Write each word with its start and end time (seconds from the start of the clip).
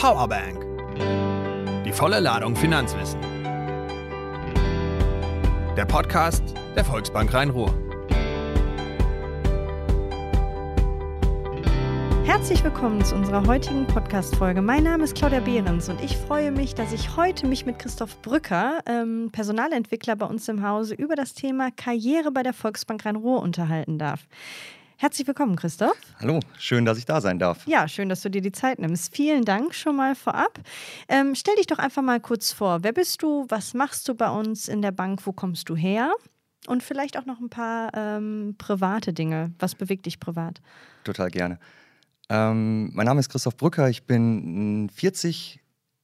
Powerbank. 0.00 0.64
Die 1.84 1.92
volle 1.92 2.20
Ladung 2.20 2.56
Finanzwissen. 2.56 3.20
Der 5.76 5.84
Podcast 5.84 6.42
der 6.74 6.86
Volksbank 6.86 7.34
Rhein-Ruhr. 7.34 7.74
Herzlich 12.24 12.64
willkommen 12.64 13.04
zu 13.04 13.14
unserer 13.14 13.46
heutigen 13.46 13.86
Podcast-Folge. 13.86 14.62
Mein 14.62 14.84
Name 14.84 15.04
ist 15.04 15.16
Claudia 15.16 15.40
Behrens 15.40 15.90
und 15.90 16.02
ich 16.02 16.16
freue 16.16 16.50
mich, 16.50 16.74
dass 16.74 16.94
ich 16.94 17.18
heute 17.18 17.46
mich 17.46 17.66
mit 17.66 17.78
Christoph 17.78 18.22
Brücker, 18.22 18.78
ähm, 18.86 19.28
Personalentwickler 19.32 20.16
bei 20.16 20.24
uns 20.24 20.48
im 20.48 20.66
Hause, 20.66 20.94
über 20.94 21.14
das 21.14 21.34
Thema 21.34 21.70
Karriere 21.72 22.30
bei 22.30 22.42
der 22.42 22.54
Volksbank 22.54 23.04
Rhein-Ruhr 23.04 23.42
unterhalten 23.42 23.98
darf. 23.98 24.26
Herzlich 25.00 25.26
willkommen, 25.26 25.56
Christoph. 25.56 25.96
Hallo, 26.18 26.40
schön, 26.58 26.84
dass 26.84 26.98
ich 26.98 27.06
da 27.06 27.22
sein 27.22 27.38
darf. 27.38 27.66
Ja, 27.66 27.88
schön, 27.88 28.10
dass 28.10 28.20
du 28.20 28.28
dir 28.28 28.42
die 28.42 28.52
Zeit 28.52 28.78
nimmst. 28.78 29.16
Vielen 29.16 29.46
Dank 29.46 29.74
schon 29.74 29.96
mal 29.96 30.14
vorab. 30.14 30.60
Ähm, 31.08 31.34
stell 31.34 31.56
dich 31.56 31.66
doch 31.66 31.78
einfach 31.78 32.02
mal 32.02 32.20
kurz 32.20 32.52
vor. 32.52 32.82
Wer 32.82 32.92
bist 32.92 33.22
du? 33.22 33.46
Was 33.48 33.72
machst 33.72 34.06
du 34.08 34.14
bei 34.14 34.28
uns 34.28 34.68
in 34.68 34.82
der 34.82 34.92
Bank? 34.92 35.24
Wo 35.24 35.32
kommst 35.32 35.70
du 35.70 35.74
her? 35.74 36.12
Und 36.66 36.82
vielleicht 36.82 37.16
auch 37.16 37.24
noch 37.24 37.40
ein 37.40 37.48
paar 37.48 37.92
ähm, 37.94 38.56
private 38.58 39.14
Dinge. 39.14 39.54
Was 39.58 39.74
bewegt 39.74 40.04
dich 40.04 40.20
privat? 40.20 40.60
Total 41.04 41.30
gerne. 41.30 41.58
Ähm, 42.28 42.90
mein 42.92 43.06
Name 43.06 43.20
ist 43.20 43.30
Christoph 43.30 43.56
Brücker. 43.56 43.88
Ich 43.88 44.04
bin 44.04 44.90
40, 44.94 45.60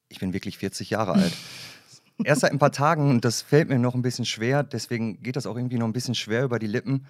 ich 0.09 0.20
bin 0.20 0.32
wirklich 0.32 0.56
40 0.56 0.88
Jahre 0.88 1.12
alt. 1.12 1.34
Erst 2.24 2.40
seit 2.40 2.52
ein 2.52 2.59
paar 2.59 2.73
Tagen 2.73 3.10
und 3.10 3.26
das 3.26 3.42
fällt 3.42 3.68
mir 3.68 3.78
noch 3.78 3.95
ein 3.95 4.01
bisschen 4.01 4.24
schwer. 4.24 4.62
Deswegen 4.62 5.23
geht 5.23 5.37
das 5.37 5.45
auch 5.45 5.56
irgendwie 5.56 5.76
noch 5.76 5.87
ein 5.87 5.92
bisschen 5.92 6.15
schwer 6.15 6.45
über 6.45 6.59
die 6.59 6.66
Lippen. 6.66 7.06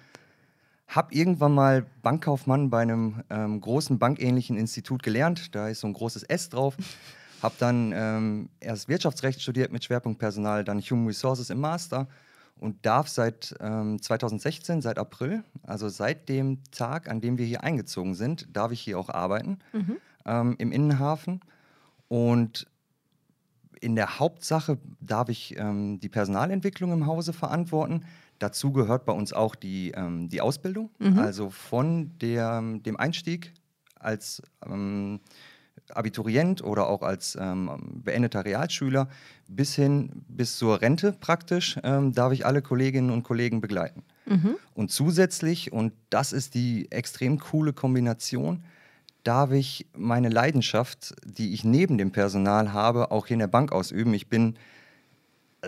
Hab 0.87 1.13
irgendwann 1.13 1.53
mal 1.53 1.85
Bankkaufmann 2.01 2.69
bei 2.69 2.81
einem 2.81 3.23
ähm, 3.29 3.59
großen 3.59 3.99
bankähnlichen 3.99 4.57
Institut 4.57 5.03
gelernt. 5.03 5.53
Da 5.53 5.67
ist 5.67 5.81
so 5.81 5.87
ein 5.87 5.93
großes 5.93 6.23
S 6.23 6.49
drauf. 6.49 6.77
Hab 7.41 7.57
dann 7.59 7.91
ähm, 7.93 8.49
erst 8.59 8.87
Wirtschaftsrecht 8.87 9.41
studiert 9.41 9.71
mit 9.71 9.83
Schwerpunkt 9.83 10.19
Personal, 10.19 10.63
dann 10.63 10.79
Human 10.79 11.07
Resources 11.07 11.49
im 11.49 11.59
Master 11.59 12.07
und 12.59 12.85
darf 12.85 13.07
seit 13.07 13.55
ähm, 13.59 14.01
2016, 14.01 14.81
seit 14.81 14.97
April, 14.97 15.43
also 15.63 15.89
seit 15.89 16.29
dem 16.29 16.63
Tag, 16.71 17.09
an 17.09 17.21
dem 17.21 17.37
wir 17.37 17.45
hier 17.45 17.63
eingezogen 17.63 18.15
sind, 18.15 18.47
darf 18.55 18.71
ich 18.71 18.81
hier 18.81 18.97
auch 18.97 19.09
arbeiten 19.09 19.59
mhm. 19.73 19.97
ähm, 20.25 20.55
im 20.57 20.71
Innenhafen. 20.71 21.41
Und 22.07 22.67
in 23.79 23.95
der 23.95 24.19
Hauptsache 24.19 24.79
darf 24.99 25.29
ich 25.29 25.55
ähm, 25.57 25.99
die 25.99 26.09
Personalentwicklung 26.09 26.91
im 26.91 27.05
Hause 27.05 27.33
verantworten. 27.33 28.05
Dazu 28.39 28.71
gehört 28.71 29.05
bei 29.05 29.13
uns 29.13 29.33
auch 29.33 29.55
die, 29.55 29.91
ähm, 29.91 30.29
die 30.29 30.41
Ausbildung, 30.41 30.89
mhm. 30.99 31.19
also 31.19 31.49
von 31.49 32.17
der, 32.19 32.61
dem 32.61 32.97
Einstieg 32.97 33.53
als 33.99 34.41
ähm, 34.65 35.19
Abiturient 35.93 36.63
oder 36.63 36.87
auch 36.87 37.01
als 37.01 37.37
ähm, 37.39 38.01
beendeter 38.03 38.43
Realschüler 38.43 39.07
bis 39.47 39.75
hin 39.75 40.23
bis 40.27 40.57
zur 40.57 40.81
Rente 40.81 41.13
praktisch 41.13 41.79
ähm, 41.83 42.13
darf 42.13 42.33
ich 42.33 42.45
alle 42.45 42.61
Kolleginnen 42.61 43.09
und 43.09 43.23
Kollegen 43.23 43.61
begleiten. 43.61 44.03
Mhm. 44.25 44.57
Und 44.73 44.91
zusätzlich, 44.91 45.71
und 45.71 45.93
das 46.09 46.33
ist 46.33 46.55
die 46.55 46.91
extrem 46.91 47.39
coole 47.39 47.71
Kombination, 47.71 48.63
darf 49.23 49.51
ich 49.51 49.87
meine 49.95 50.29
Leidenschaft, 50.29 51.15
die 51.25 51.53
ich 51.53 51.63
neben 51.63 51.97
dem 51.97 52.11
Personal 52.11 52.73
habe, 52.73 53.11
auch 53.11 53.27
hier 53.27 53.35
in 53.35 53.39
der 53.39 53.47
Bank 53.47 53.71
ausüben. 53.71 54.13
Ich 54.13 54.27
bin, 54.27 54.57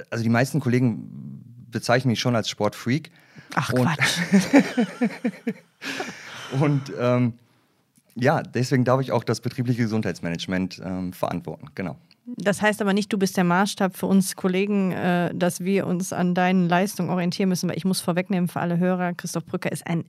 also 0.10 0.24
die 0.24 0.30
meisten 0.30 0.60
Kollegen 0.60 1.59
bezeichne 1.72 2.12
mich 2.12 2.20
schon 2.20 2.36
als 2.36 2.50
Sportfreak. 2.50 3.12
Ach 3.56 3.72
und, 3.74 3.86
Quatsch. 3.86 4.20
und 6.60 6.94
ähm, 7.00 7.34
ja, 8.16 8.44
deswegen 8.44 8.84
darf 8.84 9.02
ich 9.02 9.12
auch 9.12 9.24
das 9.24 9.42
betriebliche 9.42 9.84
Gesundheitsmanagement 9.84 10.82
ähm, 10.84 11.14
verantworten. 11.14 11.68
Genau. 11.76 11.98
Das 12.38 12.62
heißt 12.62 12.82
aber 12.82 12.94
nicht, 12.94 13.12
du 13.12 13.18
bist 13.18 13.38
der 13.38 13.44
Maßstab 13.44 13.98
für 13.98 14.06
uns 14.06 14.36
Kollegen, 14.36 14.92
äh, 14.92 15.34
dass 15.34 15.62
wir 15.62 15.88
uns 15.88 16.14
an 16.14 16.36
deinen 16.36 16.70
Leistungen 16.70 17.10
orientieren 17.10 17.50
müssen, 17.50 17.70
weil 17.70 17.78
ich 17.78 17.86
muss 17.86 18.02
vorwegnehmen 18.02 18.48
für 18.48 18.60
alle 18.60 18.78
Hörer, 18.78 19.14
Christoph 19.14 19.46
Brücker 19.46 19.72
ist 19.72 19.88
ein 19.88 20.06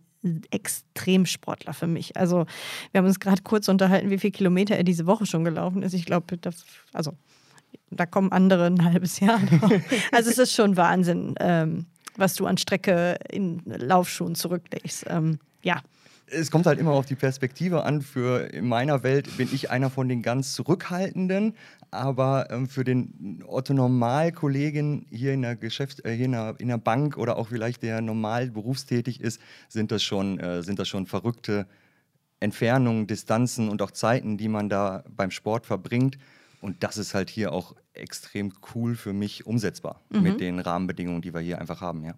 Extremsportler 0.51 1.73
für 1.73 1.87
mich. 1.87 2.17
Also 2.17 2.45
wir 2.93 2.99
haben 2.99 3.07
uns 3.07 3.21
gerade 3.21 3.43
kurz 3.43 3.69
unterhalten, 3.69 4.11
wie 4.11 4.19
viele 4.19 4.33
Kilometer 4.33 4.77
er 4.77 4.85
diese 4.85 5.07
Woche 5.07 5.25
schon 5.25 5.45
gelaufen 5.45 5.83
ist. 5.83 5.95
Ich 5.95 6.05
glaube, 6.05 6.39
also 6.93 7.15
da 7.91 8.07
kommen 8.07 8.33
andere 8.33 8.67
ein 8.67 8.85
halbes 8.85 9.21
Jahr. 9.21 9.41
Noch. 9.41 9.71
Also 10.13 10.31
es 10.31 10.39
ist 10.39 10.55
schon 10.55 10.77
Wahnsinn, 10.77 11.35
ähm, 11.41 11.87
was 12.17 12.35
du 12.35 12.47
an 12.47 12.57
Strecke 12.57 13.17
in 13.31 13.63
Laufschuhen 13.65 14.35
zurücklegst. 14.35 15.07
Ähm, 15.09 15.39
ja. 15.63 15.83
Es 16.33 16.53
kommt 16.53 16.67
halt 16.67 16.79
immer 16.79 16.93
auf 16.93 17.07
die 17.07 17.17
Perspektive 17.17 17.85
an. 17.85 18.03
Für 18.03 18.53
in 18.53 18.69
meiner 18.69 19.03
Welt 19.03 19.37
bin 19.37 19.49
ich 19.53 19.71
einer 19.71 19.91
von 19.91 20.09
den 20.09 20.23
ganz 20.23 20.55
Zurückhaltenden, 20.55 21.55
aber 21.91 22.49
ähm, 22.51 22.69
für 22.69 22.85
den 22.85 23.43
Otto 23.47 23.75
Normal-Kollegen 23.75 25.07
hier 25.11 25.35
in 25.35 25.43
der 25.43 25.57
Geschäft, 25.57 26.05
äh, 26.05 26.15
hier 26.15 26.27
in 26.27 26.33
der, 26.33 26.55
in 26.59 26.69
der, 26.69 26.79
Bank 26.79 27.17
oder 27.17 27.37
auch 27.37 27.49
vielleicht 27.49 27.83
der 27.83 28.01
normal 28.01 28.51
berufstätig 28.51 29.21
ist, 29.21 29.41
sind 29.69 29.91
das 29.91 30.05
schon, 30.05 30.39
äh, 30.39 30.63
sind 30.63 30.79
das 30.79 30.87
schon 30.87 31.07
verrückte 31.07 31.67
Entfernungen, 32.39 33.09
Distanzen 33.09 33.69
und 33.69 33.83
auch 33.83 33.91
Zeiten, 33.91 34.39
die 34.39 34.49
man 34.49 34.69
da 34.69 35.03
beim 35.11 35.33
Sport 35.33 35.67
verbringt. 35.67 36.17
Und 36.61 36.83
das 36.83 36.99
ist 36.99 37.15
halt 37.15 37.31
hier 37.31 37.53
auch 37.53 37.75
extrem 37.93 38.53
cool 38.75 38.95
für 38.95 39.13
mich 39.13 39.47
umsetzbar 39.47 40.01
mhm. 40.11 40.23
mit 40.23 40.41
den 40.41 40.59
Rahmenbedingungen, 40.59 41.23
die 41.23 41.35
wir 41.35 41.41
hier 41.41 41.59
einfach 41.59 41.81
haben, 41.81 42.05
ja. 42.05 42.15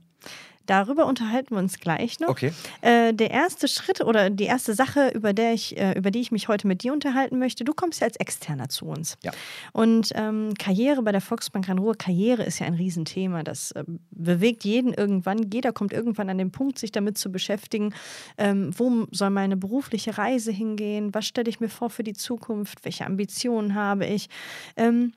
Darüber 0.66 1.06
unterhalten 1.06 1.54
wir 1.54 1.58
uns 1.58 1.78
gleich 1.80 2.20
noch. 2.20 2.28
Okay. 2.28 2.52
Äh, 2.82 3.12
der 3.12 3.30
erste 3.30 3.66
Schritt 3.66 4.00
oder 4.00 4.30
die 4.30 4.44
erste 4.44 4.74
Sache, 4.74 5.08
über, 5.08 5.32
der 5.32 5.52
ich, 5.54 5.76
äh, 5.76 5.98
über 5.98 6.10
die 6.10 6.20
ich 6.20 6.30
mich 6.30 6.48
heute 6.48 6.66
mit 6.68 6.84
dir 6.84 6.92
unterhalten 6.92 7.38
möchte, 7.38 7.64
du 7.64 7.72
kommst 7.72 8.00
ja 8.00 8.06
als 8.06 8.16
Externer 8.16 8.68
zu 8.68 8.86
uns. 8.86 9.16
Ja. 9.22 9.32
Und 9.72 10.10
ähm, 10.14 10.54
Karriere 10.58 11.02
bei 11.02 11.10
der 11.10 11.20
Volksbank 11.20 11.68
Rhein-Ruhr, 11.68 11.96
Karriere 11.96 12.44
ist 12.44 12.60
ja 12.60 12.66
ein 12.66 12.74
Riesenthema. 12.74 13.42
Das 13.42 13.72
äh, 13.72 13.84
bewegt 14.10 14.64
jeden 14.64 14.94
irgendwann. 14.94 15.50
Jeder 15.52 15.72
kommt 15.72 15.92
irgendwann 15.92 16.30
an 16.30 16.38
den 16.38 16.52
Punkt, 16.52 16.78
sich 16.78 16.92
damit 16.92 17.18
zu 17.18 17.32
beschäftigen, 17.32 17.92
ähm, 18.38 18.70
wo 18.76 19.06
soll 19.10 19.30
meine 19.30 19.56
berufliche 19.56 20.16
Reise 20.16 20.52
hingehen, 20.52 21.12
was 21.12 21.26
stelle 21.26 21.50
ich 21.50 21.58
mir 21.58 21.68
vor 21.68 21.90
für 21.90 22.04
die 22.04 22.14
Zukunft, 22.14 22.84
welche 22.84 23.04
Ambitionen 23.04 23.74
habe 23.74 24.06
ich. 24.06 24.28
Ähm, 24.76 25.12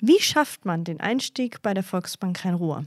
wie 0.00 0.20
schafft 0.20 0.64
man 0.64 0.84
den 0.84 1.00
Einstieg 1.00 1.62
bei 1.62 1.74
der 1.74 1.82
Volksbank 1.82 2.44
Rhein-Ruhr? 2.44 2.84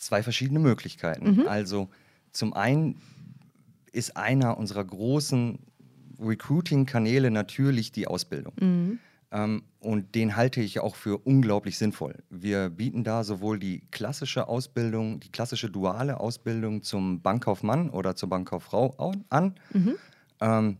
zwei 0.00 0.22
verschiedene 0.22 0.58
Möglichkeiten. 0.58 1.36
Mhm. 1.36 1.46
Also 1.46 1.88
zum 2.32 2.54
einen 2.54 3.00
ist 3.92 4.16
einer 4.16 4.58
unserer 4.58 4.84
großen 4.84 5.58
Recruiting-Kanäle 6.18 7.30
natürlich 7.30 7.92
die 7.92 8.06
Ausbildung. 8.06 8.54
Mhm. 8.60 8.98
Ähm, 9.32 9.62
und 9.78 10.14
den 10.14 10.36
halte 10.36 10.60
ich 10.60 10.80
auch 10.80 10.96
für 10.96 11.18
unglaublich 11.18 11.78
sinnvoll. 11.78 12.16
Wir 12.30 12.68
bieten 12.68 13.04
da 13.04 13.22
sowohl 13.22 13.58
die 13.58 13.82
klassische 13.90 14.48
Ausbildung, 14.48 15.20
die 15.20 15.30
klassische 15.30 15.70
duale 15.70 16.18
Ausbildung 16.18 16.82
zum 16.82 17.20
Bankkaufmann 17.20 17.90
oder 17.90 18.16
zur 18.16 18.28
Bankkauffrau 18.28 18.96
an. 19.28 19.54
Mhm. 19.72 19.96
Ähm, 20.40 20.78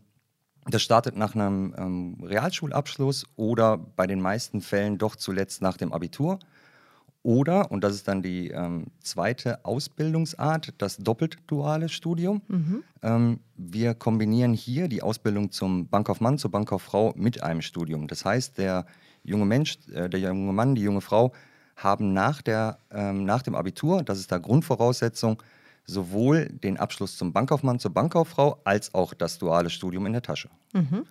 das 0.66 0.82
startet 0.82 1.16
nach 1.16 1.34
einem 1.34 1.74
ähm, 1.76 2.16
Realschulabschluss 2.22 3.24
oder 3.36 3.78
bei 3.78 4.06
den 4.06 4.20
meisten 4.20 4.60
Fällen 4.60 4.98
doch 4.98 5.16
zuletzt 5.16 5.62
nach 5.62 5.76
dem 5.76 5.92
Abitur. 5.92 6.38
Oder, 7.22 7.70
und 7.70 7.84
das 7.84 7.94
ist 7.94 8.08
dann 8.08 8.22
die 8.22 8.48
ähm, 8.48 8.86
zweite 9.00 9.64
Ausbildungsart, 9.64 10.72
das 10.78 10.96
doppelt 10.96 11.36
duale 11.46 11.90
Studium. 11.90 12.40
Mhm. 12.48 12.82
Ähm, 13.02 13.40
wir 13.56 13.94
kombinieren 13.94 14.54
hier 14.54 14.88
die 14.88 15.02
Ausbildung 15.02 15.50
zum 15.50 15.88
Bankkaufmann, 15.88 16.38
zur 16.38 16.50
Bankkauffrau 16.50 17.12
mit 17.16 17.42
einem 17.42 17.60
Studium. 17.60 18.08
Das 18.08 18.24
heißt, 18.24 18.56
der 18.56 18.86
junge 19.22 19.44
Mensch, 19.44 19.76
äh, 19.92 20.08
der 20.08 20.20
junge 20.20 20.54
Mann, 20.54 20.74
die 20.74 20.82
junge 20.82 21.02
Frau 21.02 21.32
haben 21.76 22.14
nach, 22.14 22.40
der, 22.40 22.78
ähm, 22.90 23.24
nach 23.24 23.42
dem 23.42 23.54
Abitur, 23.54 24.02
das 24.02 24.18
ist 24.18 24.32
da 24.32 24.38
Grundvoraussetzung, 24.38 25.42
sowohl 25.90 26.46
den 26.46 26.78
Abschluss 26.78 27.16
zum 27.16 27.32
Bankkaufmann, 27.32 27.78
zur 27.78 27.92
Bankkauffrau 27.92 28.60
als 28.64 28.94
auch 28.94 29.12
das 29.12 29.38
duale 29.38 29.70
Studium 29.70 30.06
in 30.06 30.12
der 30.12 30.22
Tasche. 30.22 30.48
Mhm. 30.72 31.04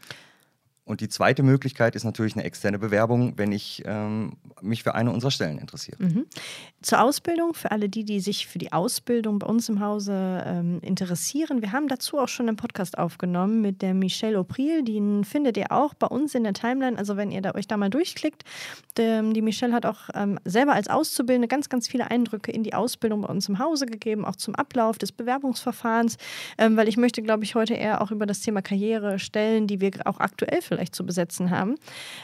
Und 0.86 1.02
die 1.02 1.10
zweite 1.10 1.44
Möglichkeit 1.44 1.96
ist 1.96 2.04
natürlich 2.04 2.34
eine 2.34 2.46
externe 2.46 2.80
Bewerbung, 2.80 3.38
wenn 3.38 3.52
ich 3.52 3.84
ähm, 3.86 4.38
mich 4.62 4.84
für 4.84 4.96
eine 4.96 5.12
unserer 5.12 5.32
Stellen 5.32 5.58
interessiere. 5.58 5.98
Mhm. 6.02 6.26
Zur 6.82 7.02
Ausbildung, 7.02 7.54
für 7.54 7.72
alle 7.72 7.90
die, 7.90 8.06
die 8.06 8.20
sich 8.20 8.48
für 8.48 8.60
die 8.60 8.72
Ausbildung 8.72 9.40
bei 9.40 9.48
uns 9.48 9.70
im 9.70 9.80
Hause 9.80 10.44
ähm, 10.46 10.80
interessieren. 10.82 11.62
Wir 11.62 11.72
haben 11.72 11.88
dazu 11.88 12.18
auch 12.18 12.28
schon 12.28 12.48
einen 12.48 12.58
Podcast 12.58 12.98
aufgenommen 12.98 13.62
mit 13.62 13.82
der 13.82 13.94
Michelle 13.94 14.40
Opril. 14.40 14.84
Den 14.84 15.24
findet 15.24 15.58
ihr 15.58 15.72
auch 15.72 15.94
bei 15.94 16.08
uns 16.08 16.36
in 16.36 16.44
der 16.44 16.54
Timeline. 16.54 16.98
Also 16.98 17.18
wenn 17.18 17.32
ihr 17.32 17.42
da, 17.42 17.56
euch 17.56 17.68
da 17.68 17.78
mal 17.78 17.90
durchklickt. 17.90 18.44
Der, 18.98 19.22
die 19.24 19.42
Michelle 19.42 19.74
hat 19.74 19.86
auch 19.86 20.10
ähm, 20.14 20.40
selber 20.46 20.74
als 20.74 20.88
Auszubildende 20.88 21.48
ganz, 21.48 21.70
ganz 21.70 21.88
viele 21.88 22.10
Eindrücke 22.10 22.52
in 22.52 22.64
die 22.64 22.74
Ausbildung 22.74 23.22
bei 23.22 23.28
uns 23.28 23.48
im 23.50 23.60
Hause 23.60 23.86
gegeben, 23.86 24.26
auch 24.26 24.36
zum 24.36 24.56
Ablauf 24.56 24.98
des 24.98 25.12
Bewerbungsverfahrens. 25.12 26.18
Ähm, 26.58 26.78
weil 26.78 26.88
ich 26.88 26.98
möchte, 26.98 27.22
glaube 27.22 27.44
ich, 27.44 27.56
heute 27.56 27.74
eher 27.74 28.02
auch 28.02 28.12
über 28.12 28.26
das 28.26 28.42
Thema 28.42 28.62
Karriere 28.62 29.20
stellen, 29.20 29.68
die 29.68 29.82
wir 29.82 29.92
auch 30.06 30.20
aktuell 30.20 30.62
vielleicht 30.62 30.96
zu 30.96 31.06
besetzen 31.06 31.50
haben, 31.50 31.76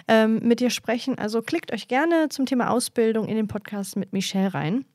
ähm, 0.08 0.40
mit 0.44 0.60
dir 0.60 0.70
sprechen. 0.70 1.18
Also 1.18 1.42
klickt 1.42 1.74
euch 1.74 1.88
gerne 1.88 2.25
zum 2.30 2.46
Thema 2.46 2.70
Ausbildung 2.70 3.28
in 3.28 3.36
den 3.36 3.48
Podcast 3.48 3.96
mit 3.96 4.14
Michelle 4.14 4.54
rein. 4.54 4.86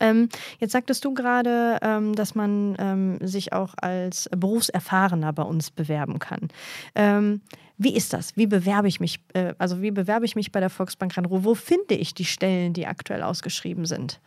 Ähm, 0.00 0.28
jetzt 0.60 0.72
sagtest 0.72 1.04
du 1.04 1.12
gerade, 1.12 1.78
ähm, 1.82 2.14
dass 2.14 2.34
man 2.34 2.76
ähm, 2.78 3.18
sich 3.20 3.52
auch 3.52 3.74
als 3.80 4.28
Berufserfahrener 4.36 5.32
bei 5.32 5.42
uns 5.42 5.70
bewerben 5.70 6.18
kann. 6.18 6.48
Ähm, 6.94 7.40
wie 7.78 7.94
ist 7.94 8.12
das? 8.12 8.36
Wie 8.36 8.46
bewerbe 8.46 8.88
ich 8.88 9.00
mich? 9.00 9.20
Äh, 9.34 9.54
also 9.58 9.82
wie 9.82 9.90
bewerbe 9.90 10.24
ich 10.24 10.36
mich 10.36 10.52
bei 10.52 10.60
der 10.60 10.70
Volksbank 10.70 11.16
Rhein-Ruhr? 11.16 11.44
Wo 11.44 11.54
finde 11.54 11.94
ich 11.94 12.14
die 12.14 12.24
Stellen, 12.24 12.72
die 12.72 12.86
aktuell 12.86 13.22
ausgeschrieben 13.22 13.86
sind? 13.86 14.20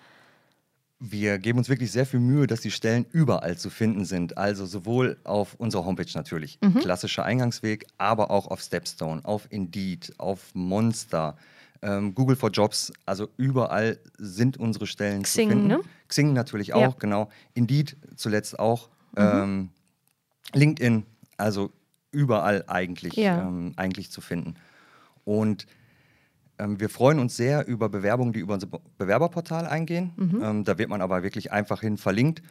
Wir 1.03 1.39
geben 1.39 1.57
uns 1.57 1.67
wirklich 1.67 1.91
sehr 1.91 2.05
viel 2.05 2.19
Mühe, 2.19 2.45
dass 2.45 2.61
die 2.61 2.69
Stellen 2.69 3.07
überall 3.11 3.57
zu 3.57 3.71
finden 3.71 4.05
sind. 4.05 4.37
Also 4.37 4.67
sowohl 4.67 5.17
auf 5.23 5.55
unserer 5.55 5.83
Homepage 5.83 6.11
natürlich, 6.13 6.59
mhm. 6.61 6.75
klassischer 6.75 7.25
Eingangsweg, 7.25 7.87
aber 7.97 8.29
auch 8.29 8.47
auf 8.47 8.61
Stepstone, 8.61 9.21
auf 9.25 9.47
Indeed, 9.49 10.13
auf 10.17 10.53
Monster, 10.53 11.37
ähm, 11.81 12.15
Google 12.15 12.35
for 12.35 12.49
Jobs. 12.49 12.91
Also 13.05 13.27
überall 13.37 13.99
sind 14.17 14.57
unsere 14.57 14.87
Stellen 14.87 15.23
Xing, 15.23 15.49
zu 15.49 15.55
finden. 15.55 15.67
Ne? 15.67 15.81
Xing 16.07 16.33
natürlich 16.33 16.73
auch, 16.73 16.81
ja. 16.81 16.95
genau. 16.99 17.29
Indeed 17.53 17.97
zuletzt 18.15 18.59
auch. 18.59 18.89
Mhm. 19.15 19.17
Ähm, 19.17 19.69
LinkedIn, 20.53 21.05
also 21.37 21.71
überall 22.11 22.63
eigentlich, 22.67 23.15
ja. 23.15 23.41
ähm, 23.41 23.73
eigentlich 23.75 24.11
zu 24.11 24.21
finden. 24.21 24.55
Und 25.23 25.65
ähm, 26.59 26.79
wir 26.79 26.89
freuen 26.89 27.19
uns 27.19 27.35
sehr 27.35 27.67
über 27.67 27.89
Bewerbungen, 27.89 28.33
die 28.33 28.39
über 28.39 28.53
unser 28.53 28.67
Bewerberportal 28.97 29.65
eingehen. 29.65 30.11
Mhm. 30.15 30.43
Ähm, 30.43 30.63
da 30.63 30.77
wird 30.77 30.89
man 30.89 31.01
aber 31.01 31.23
wirklich 31.23 31.51
einfach 31.51 31.81
hin 31.81 31.97
verlinkt. 31.97 32.41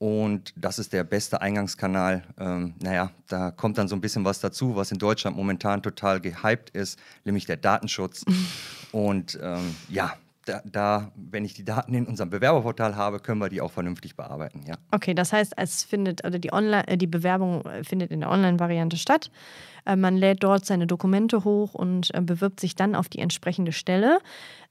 Und 0.00 0.54
das 0.56 0.78
ist 0.78 0.94
der 0.94 1.04
beste 1.04 1.42
Eingangskanal. 1.42 2.22
Ähm, 2.38 2.72
naja, 2.82 3.10
da 3.28 3.50
kommt 3.50 3.76
dann 3.76 3.86
so 3.86 3.94
ein 3.94 4.00
bisschen 4.00 4.24
was 4.24 4.40
dazu, 4.40 4.74
was 4.74 4.90
in 4.90 4.98
Deutschland 4.98 5.36
momentan 5.36 5.82
total 5.82 6.22
gehypt 6.22 6.70
ist, 6.70 6.98
nämlich 7.26 7.44
der 7.44 7.58
Datenschutz. 7.58 8.24
Und 8.92 9.38
ähm, 9.42 9.76
ja, 9.90 10.14
da, 10.50 10.62
da, 10.64 11.12
wenn 11.14 11.44
ich 11.44 11.54
die 11.54 11.64
Daten 11.64 11.94
in 11.94 12.06
unserem 12.06 12.30
Bewerberportal 12.30 12.96
habe, 12.96 13.20
können 13.20 13.40
wir 13.40 13.48
die 13.48 13.60
auch 13.60 13.72
vernünftig 13.72 14.16
bearbeiten. 14.16 14.62
Ja. 14.66 14.74
Okay, 14.90 15.14
das 15.14 15.32
heißt, 15.32 15.54
es 15.56 15.82
findet, 15.82 16.24
also 16.24 16.38
die, 16.38 16.52
Online, 16.52 16.86
äh, 16.88 16.96
die 16.96 17.06
Bewerbung 17.06 17.64
äh, 17.64 17.84
findet 17.84 18.10
in 18.10 18.20
der 18.20 18.30
Online-Variante 18.30 18.96
statt. 18.96 19.30
Äh, 19.86 19.96
man 19.96 20.16
lädt 20.16 20.42
dort 20.42 20.64
seine 20.64 20.86
Dokumente 20.86 21.44
hoch 21.44 21.74
und 21.74 22.10
bewirbt 22.26 22.60
sich 22.60 22.74
dann 22.74 22.94
auf 22.94 23.08
die 23.08 23.18
entsprechende 23.18 23.72
Stelle. 23.72 24.18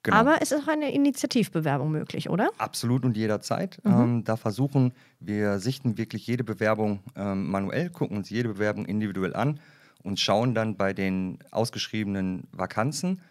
Genau. 0.03 0.17
Aber 0.17 0.41
es 0.41 0.51
ist 0.51 0.63
auch 0.63 0.67
eine 0.67 0.93
Initiativbewerbung 0.93 1.91
möglich, 1.91 2.29
oder? 2.29 2.49
Absolut 2.57 3.03
und 3.03 3.17
jederzeit. 3.17 3.79
Mhm. 3.83 3.91
Ähm, 3.91 4.23
da 4.23 4.37
versuchen 4.37 4.93
wir, 5.19 5.59
sichten 5.59 5.97
wirklich 5.97 6.25
jede 6.25 6.43
Bewerbung 6.43 6.99
ähm, 7.15 7.49
manuell, 7.49 7.89
gucken 7.89 8.17
uns 8.17 8.29
jede 8.29 8.49
Bewerbung 8.49 8.85
individuell 8.85 9.35
an 9.35 9.59
und 10.03 10.19
schauen 10.19 10.55
dann 10.55 10.77
bei 10.77 10.93
den 10.93 11.39
ausgeschriebenen 11.51 12.47
Vakanzen, 12.51 13.21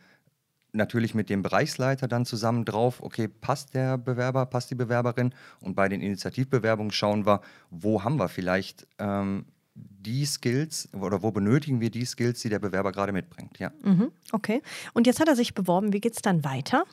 natürlich 0.79 1.15
mit 1.15 1.29
dem 1.29 1.43
Bereichsleiter 1.43 2.09
dann 2.09 2.25
zusammen 2.25 2.65
drauf, 2.65 3.03
okay, 3.03 3.29
passt 3.29 3.75
der 3.75 3.99
Bewerber, 3.99 4.47
passt 4.47 4.71
die 4.71 4.75
Bewerberin 4.75 5.35
und 5.61 5.75
bei 5.75 5.89
den 5.89 6.01
Initiativbewerbungen 6.01 6.93
schauen 6.93 7.27
wir, 7.27 7.43
wo 7.71 8.03
haben 8.03 8.17
wir 8.17 8.29
vielleicht 8.29 8.87
ähm, 8.99 9.45
die 9.75 10.25
Skills 10.25 10.89
oder 10.95 11.23
wo 11.23 11.31
benötigen 11.31 11.81
wir 11.81 11.91
die 11.91 12.05
Skills, 12.05 12.41
die 12.41 12.49
der 12.49 12.59
Bewerber 12.59 12.93
gerade 12.93 13.13
mitbringt. 13.13 13.59
Ja. 13.59 13.71
Mhm, 13.83 14.11
okay. 14.33 14.63
Und 14.95 15.07
jetzt 15.07 15.21
hat 15.21 15.29
er 15.29 15.37
sich 15.37 15.55
beworben. 15.55 15.93
Wie 15.93 16.01
geht 16.01 16.15
es 16.15 16.23
dann 16.23 16.45
weiter? 16.45 16.85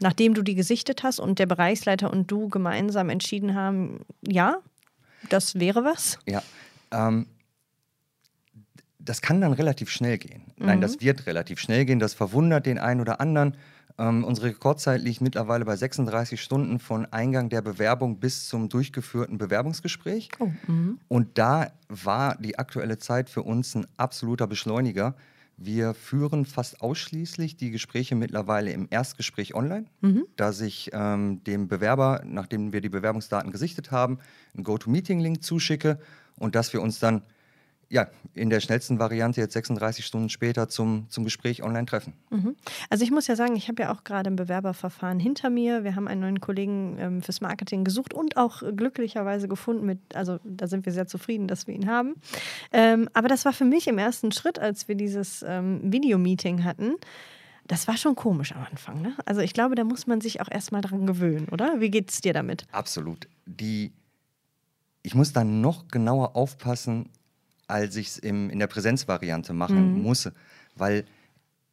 Nachdem 0.00 0.34
du 0.34 0.42
die 0.42 0.54
gesichtet 0.54 1.02
hast 1.02 1.20
und 1.20 1.38
der 1.38 1.46
Bereichsleiter 1.46 2.10
und 2.10 2.30
du 2.30 2.48
gemeinsam 2.48 3.08
entschieden 3.10 3.54
haben, 3.54 4.00
ja, 4.26 4.56
das 5.28 5.58
wäre 5.58 5.84
was? 5.84 6.18
Ja. 6.26 6.42
Ähm, 6.90 7.26
das 9.04 9.22
kann 9.22 9.40
dann 9.40 9.52
relativ 9.52 9.90
schnell 9.90 10.18
gehen. 10.18 10.42
Mhm. 10.58 10.66
Nein, 10.66 10.80
das 10.80 11.00
wird 11.00 11.26
relativ 11.26 11.58
schnell 11.58 11.84
gehen. 11.84 11.98
Das 11.98 12.14
verwundert 12.14 12.66
den 12.66 12.78
einen 12.78 13.00
oder 13.00 13.20
anderen. 13.20 13.56
Ähm, 13.98 14.24
unsere 14.24 14.48
Rekordzeit 14.48 15.02
liegt 15.02 15.20
mittlerweile 15.20 15.64
bei 15.64 15.76
36 15.76 16.40
Stunden 16.40 16.78
von 16.78 17.06
Eingang 17.06 17.48
der 17.50 17.62
Bewerbung 17.62 18.18
bis 18.18 18.48
zum 18.48 18.68
durchgeführten 18.68 19.38
Bewerbungsgespräch. 19.38 20.30
Oh, 20.38 20.50
mhm. 20.66 20.98
Und 21.08 21.36
da 21.38 21.72
war 21.88 22.36
die 22.36 22.58
aktuelle 22.58 22.98
Zeit 22.98 23.28
für 23.28 23.42
uns 23.42 23.74
ein 23.74 23.86
absoluter 23.96 24.46
Beschleuniger. 24.46 25.14
Wir 25.58 25.94
führen 25.94 26.46
fast 26.46 26.80
ausschließlich 26.80 27.56
die 27.56 27.70
Gespräche 27.70 28.14
mittlerweile 28.14 28.72
im 28.72 28.88
Erstgespräch 28.90 29.54
online, 29.54 29.86
mhm. 30.00 30.24
dass 30.36 30.60
ich 30.60 30.90
ähm, 30.92 31.44
dem 31.44 31.68
Bewerber, 31.68 32.22
nachdem 32.24 32.72
wir 32.72 32.80
die 32.80 32.88
Bewerbungsdaten 32.88 33.52
gesichtet 33.52 33.90
haben, 33.90 34.18
einen 34.54 34.64
GoToMeeting-Link 34.64 35.42
zuschicke 35.42 35.98
und 36.36 36.54
dass 36.54 36.72
wir 36.72 36.80
uns 36.80 36.98
dann 36.98 37.22
ja, 37.92 38.08
in 38.32 38.48
der 38.48 38.60
schnellsten 38.60 38.98
Variante 38.98 39.42
jetzt 39.42 39.52
36 39.52 40.06
Stunden 40.06 40.30
später 40.30 40.66
zum, 40.66 41.10
zum 41.10 41.24
Gespräch 41.24 41.62
online 41.62 41.84
treffen. 41.84 42.14
Mhm. 42.30 42.56
Also 42.88 43.04
ich 43.04 43.10
muss 43.10 43.26
ja 43.26 43.36
sagen, 43.36 43.54
ich 43.54 43.68
habe 43.68 43.82
ja 43.82 43.92
auch 43.92 44.02
gerade 44.02 44.30
ein 44.30 44.36
Bewerberverfahren 44.36 45.20
hinter 45.20 45.50
mir. 45.50 45.84
Wir 45.84 45.94
haben 45.94 46.08
einen 46.08 46.22
neuen 46.22 46.40
Kollegen 46.40 46.96
ähm, 46.98 47.22
fürs 47.22 47.42
Marketing 47.42 47.84
gesucht 47.84 48.14
und 48.14 48.38
auch 48.38 48.62
glücklicherweise 48.74 49.46
gefunden. 49.46 49.84
Mit, 49.84 49.98
also 50.14 50.38
da 50.42 50.68
sind 50.68 50.86
wir 50.86 50.92
sehr 50.94 51.06
zufrieden, 51.06 51.48
dass 51.48 51.66
wir 51.66 51.74
ihn 51.74 51.86
haben. 51.86 52.14
Ähm, 52.72 53.10
aber 53.12 53.28
das 53.28 53.44
war 53.44 53.52
für 53.52 53.66
mich 53.66 53.86
im 53.86 53.98
ersten 53.98 54.32
Schritt, 54.32 54.58
als 54.58 54.88
wir 54.88 54.94
dieses 54.94 55.44
ähm, 55.46 55.80
Videomeeting 55.84 56.64
hatten. 56.64 56.94
Das 57.66 57.86
war 57.88 57.98
schon 57.98 58.14
komisch 58.14 58.52
am 58.52 58.64
Anfang. 58.70 59.02
Ne? 59.02 59.14
Also 59.26 59.42
ich 59.42 59.52
glaube, 59.52 59.74
da 59.74 59.84
muss 59.84 60.06
man 60.06 60.22
sich 60.22 60.40
auch 60.40 60.50
erstmal 60.50 60.80
dran 60.80 61.06
gewöhnen, 61.06 61.48
oder? 61.50 61.80
Wie 61.80 61.90
geht 61.90 62.10
es 62.10 62.22
dir 62.22 62.32
damit? 62.32 62.64
Absolut. 62.72 63.28
Die, 63.44 63.92
ich 65.02 65.14
muss 65.14 65.34
dann 65.34 65.60
noch 65.60 65.88
genauer 65.88 66.36
aufpassen, 66.36 67.10
als 67.72 67.96
ich 67.96 68.08
es 68.08 68.18
in 68.18 68.58
der 68.58 68.66
Präsenzvariante 68.66 69.52
machen 69.52 69.94
mhm. 69.94 70.02
muss, 70.02 70.30
weil 70.76 71.04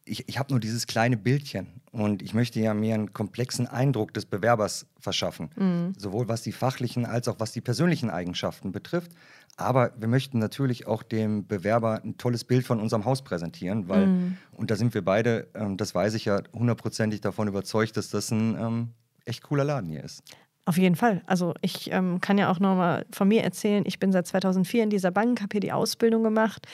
ich, 0.05 0.27
ich 0.27 0.39
habe 0.39 0.51
nur 0.51 0.59
dieses 0.59 0.87
kleine 0.87 1.17
Bildchen 1.17 1.67
und 1.91 2.21
ich 2.21 2.33
möchte 2.33 2.59
ja 2.59 2.73
mir 2.73 2.95
einen 2.95 3.13
komplexen 3.13 3.67
Eindruck 3.67 4.13
des 4.13 4.25
Bewerbers 4.25 4.87
verschaffen, 4.99 5.49
mhm. 5.55 5.93
sowohl 5.97 6.27
was 6.27 6.41
die 6.41 6.51
fachlichen 6.51 7.05
als 7.05 7.27
auch 7.27 7.35
was 7.39 7.51
die 7.51 7.61
persönlichen 7.61 8.09
Eigenschaften 8.09 8.71
betrifft. 8.71 9.11
Aber 9.57 9.91
wir 9.99 10.07
möchten 10.07 10.39
natürlich 10.39 10.87
auch 10.87 11.03
dem 11.03 11.45
Bewerber 11.45 12.01
ein 12.03 12.17
tolles 12.17 12.45
Bild 12.45 12.65
von 12.65 12.79
unserem 12.79 13.05
Haus 13.05 13.21
präsentieren, 13.23 13.89
weil, 13.89 14.07
mhm. 14.07 14.37
und 14.53 14.71
da 14.71 14.77
sind 14.77 14.93
wir 14.93 15.03
beide, 15.03 15.47
ähm, 15.53 15.77
das 15.77 15.93
weiß 15.93 16.13
ich 16.13 16.25
ja, 16.25 16.41
hundertprozentig 16.53 17.21
davon 17.21 17.47
überzeugt, 17.47 17.97
dass 17.97 18.09
das 18.09 18.31
ein 18.31 18.55
ähm, 18.57 18.89
echt 19.25 19.43
cooler 19.43 19.65
Laden 19.65 19.89
hier 19.89 20.03
ist. 20.03 20.23
Auf 20.65 20.77
jeden 20.77 20.95
Fall. 20.95 21.23
Also 21.25 21.55
ich 21.61 21.91
ähm, 21.91 22.21
kann 22.21 22.37
ja 22.37 22.51
auch 22.51 22.59
nochmal 22.59 23.05
von 23.11 23.27
mir 23.27 23.43
erzählen, 23.43 23.83
ich 23.87 23.97
bin 23.97 24.11
seit 24.11 24.27
2004 24.27 24.83
in 24.83 24.89
dieser 24.91 25.09
Bank, 25.09 25.41
habe 25.41 25.49
hier 25.53 25.61
die 25.61 25.71
Ausbildung 25.71 26.21
gemacht, 26.21 26.67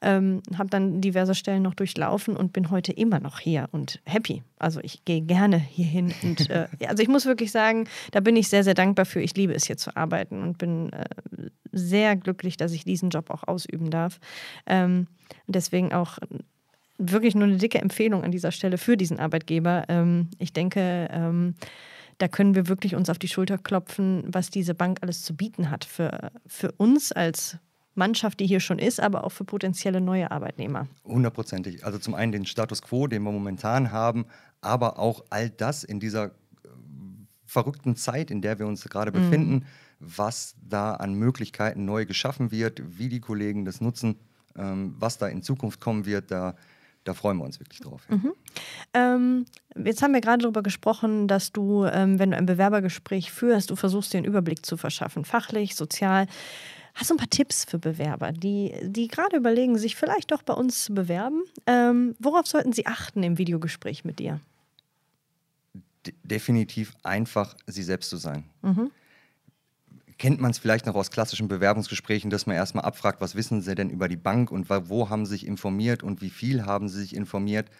ähm, 0.00 0.42
habe 0.56 0.70
dann 0.70 1.02
diverse 1.02 1.34
Stellen 1.34 1.62
noch 1.62 1.74
durchlaufen 1.74 2.34
und 2.34 2.54
bin 2.54 2.70
heute 2.70 2.92
immer 2.92 3.20
noch 3.20 3.40
hier 3.40 3.68
und 3.72 4.00
happy. 4.06 4.42
Also 4.58 4.80
ich 4.82 5.04
gehe 5.04 5.20
gerne 5.20 5.58
hierhin. 5.58 6.14
Und, 6.22 6.48
äh, 6.48 6.66
also 6.88 7.02
ich 7.02 7.08
muss 7.08 7.26
wirklich 7.26 7.52
sagen, 7.52 7.88
da 8.12 8.20
bin 8.20 8.36
ich 8.36 8.48
sehr, 8.48 8.64
sehr 8.64 8.74
dankbar 8.74 9.04
für. 9.04 9.20
Ich 9.20 9.36
liebe 9.36 9.52
es 9.52 9.66
hier 9.66 9.76
zu 9.76 9.94
arbeiten 9.96 10.42
und 10.42 10.56
bin 10.56 10.90
äh, 10.92 11.04
sehr 11.72 12.16
glücklich, 12.16 12.56
dass 12.56 12.72
ich 12.72 12.84
diesen 12.84 13.10
Job 13.10 13.28
auch 13.30 13.46
ausüben 13.46 13.90
darf. 13.90 14.18
Ähm, 14.66 15.08
deswegen 15.46 15.92
auch 15.92 16.18
wirklich 16.96 17.34
nur 17.34 17.44
eine 17.44 17.56
dicke 17.56 17.80
Empfehlung 17.80 18.24
an 18.24 18.30
dieser 18.30 18.52
Stelle 18.52 18.78
für 18.78 18.96
diesen 18.96 19.18
Arbeitgeber. 19.18 19.84
Ähm, 19.88 20.28
ich 20.38 20.52
denke, 20.52 21.08
ähm, 21.10 21.54
da 22.18 22.28
können 22.28 22.54
wir 22.54 22.68
wirklich 22.68 22.94
uns 22.94 23.10
auf 23.10 23.18
die 23.18 23.28
Schulter 23.28 23.58
klopfen, 23.58 24.24
was 24.26 24.50
diese 24.50 24.74
Bank 24.74 24.98
alles 25.02 25.22
zu 25.22 25.34
bieten 25.34 25.70
hat 25.70 25.84
für, 25.84 26.30
für 26.46 26.72
uns 26.72 27.12
als 27.12 27.58
Mannschaft, 27.94 28.40
die 28.40 28.46
hier 28.46 28.60
schon 28.60 28.78
ist, 28.78 29.00
aber 29.00 29.24
auch 29.24 29.30
für 29.30 29.44
potenzielle 29.44 30.00
neue 30.00 30.30
Arbeitnehmer. 30.30 30.86
Hundertprozentig. 31.04 31.84
Also 31.84 31.98
zum 31.98 32.14
einen 32.14 32.32
den 32.32 32.46
Status 32.46 32.82
quo, 32.82 33.06
den 33.06 33.22
wir 33.22 33.32
momentan 33.32 33.92
haben, 33.92 34.26
aber 34.60 34.98
auch 34.98 35.24
all 35.30 35.50
das 35.50 35.84
in 35.84 36.00
dieser 36.00 36.26
äh, 36.26 36.30
verrückten 37.44 37.96
Zeit, 37.96 38.30
in 38.30 38.40
der 38.40 38.58
wir 38.58 38.66
uns 38.66 38.84
gerade 38.84 39.10
mhm. 39.10 39.24
befinden, 39.24 39.66
was 40.00 40.56
da 40.62 40.94
an 40.94 41.14
Möglichkeiten 41.14 41.84
neu 41.84 42.06
geschaffen 42.06 42.50
wird, 42.50 42.82
wie 42.98 43.08
die 43.08 43.20
Kollegen 43.20 43.64
das 43.64 43.80
nutzen, 43.80 44.16
ähm, 44.56 44.94
was 44.98 45.18
da 45.18 45.28
in 45.28 45.42
Zukunft 45.42 45.80
kommen 45.80 46.06
wird, 46.06 46.30
da 46.30 46.56
da 47.04 47.14
freuen 47.14 47.38
wir 47.38 47.44
uns 47.44 47.60
wirklich 47.60 47.80
drauf. 47.80 48.02
Ja. 48.08 48.16
Mhm. 48.16 48.32
Ähm, 48.94 49.46
jetzt 49.84 50.02
haben 50.02 50.12
wir 50.12 50.20
gerade 50.20 50.42
darüber 50.42 50.62
gesprochen, 50.62 51.28
dass 51.28 51.52
du, 51.52 51.84
ähm, 51.84 52.18
wenn 52.18 52.30
du 52.30 52.36
ein 52.36 52.46
Bewerbergespräch 52.46 53.32
führst, 53.32 53.70
du 53.70 53.76
versuchst 53.76 54.12
dir 54.12 54.18
einen 54.18 54.26
Überblick 54.26 54.64
zu 54.64 54.76
verschaffen, 54.76 55.24
fachlich, 55.24 55.74
sozial. 55.74 56.26
Hast 56.94 57.10
du 57.10 57.14
ein 57.14 57.18
paar 57.18 57.30
Tipps 57.30 57.64
für 57.64 57.78
Bewerber, 57.78 58.32
die, 58.32 58.74
die 58.82 59.08
gerade 59.08 59.36
überlegen, 59.36 59.78
sich 59.78 59.96
vielleicht 59.96 60.30
doch 60.30 60.42
bei 60.42 60.52
uns 60.52 60.84
zu 60.84 60.94
bewerben? 60.94 61.42
Ähm, 61.66 62.14
worauf 62.18 62.46
sollten 62.46 62.72
sie 62.72 62.86
achten 62.86 63.22
im 63.22 63.38
Videogespräch 63.38 64.04
mit 64.04 64.18
dir? 64.18 64.40
De 66.06 66.12
definitiv 66.22 66.94
einfach, 67.02 67.54
sie 67.66 67.82
selbst 67.82 68.10
zu 68.10 68.16
sein. 68.16 68.44
Mhm 68.60 68.90
kennt 70.18 70.40
man 70.40 70.50
es 70.50 70.58
vielleicht 70.58 70.86
noch 70.86 70.94
aus 70.94 71.10
klassischen 71.10 71.48
Bewerbungsgesprächen, 71.48 72.30
dass 72.30 72.46
man 72.46 72.56
erstmal 72.56 72.84
abfragt, 72.84 73.20
was 73.20 73.34
wissen 73.34 73.62
Sie 73.62 73.74
denn 73.74 73.90
über 73.90 74.08
die 74.08 74.16
Bank 74.16 74.50
und 74.50 74.68
wo 74.68 75.08
haben 75.08 75.26
Sie 75.26 75.32
sich 75.32 75.46
informiert 75.46 76.02
und 76.02 76.20
wie 76.20 76.30
viel 76.30 76.64
haben 76.66 76.88
Sie 76.88 77.00
sich 77.00 77.14
informiert. 77.14 77.70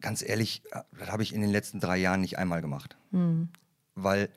Ganz 0.00 0.22
ehrlich, 0.22 0.62
äh, 0.72 0.80
das 0.98 1.10
habe 1.10 1.22
ich 1.22 1.34
in 1.34 1.40
den 1.40 1.50
letzten 1.50 1.80
drei 1.80 1.96
Jahren 1.96 2.20
nicht 2.20 2.38
einmal 2.38 2.60
gemacht. 2.60 2.96
Mhm. 3.10 3.48
Weil 3.94 4.28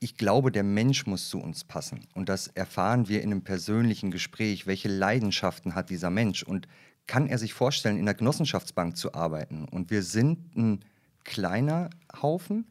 ich 0.00 0.16
glaube, 0.16 0.52
der 0.52 0.64
Mensch 0.64 1.06
muss 1.06 1.28
zu 1.28 1.38
uns 1.38 1.64
passen. 1.64 2.06
Und 2.14 2.28
das 2.28 2.48
erfahren 2.48 3.08
wir 3.08 3.22
in 3.22 3.32
einem 3.32 3.42
persönlichen 3.42 4.10
Gespräch. 4.10 4.66
Welche 4.66 4.88
Leidenschaften 4.88 5.74
hat 5.74 5.90
dieser 5.90 6.10
Mensch? 6.10 6.42
Und 6.42 6.68
kann 7.06 7.26
er 7.26 7.38
sich 7.38 7.54
vorstellen, 7.54 7.98
in 7.98 8.04
der 8.04 8.14
Genossenschaftsbank 8.14 8.96
zu 8.96 9.14
arbeiten? 9.14 9.64
Und 9.64 9.90
wir 9.90 10.02
sind 10.02 10.56
ein 10.56 10.84
kleiner 11.24 11.90
Haufen, 12.20 12.66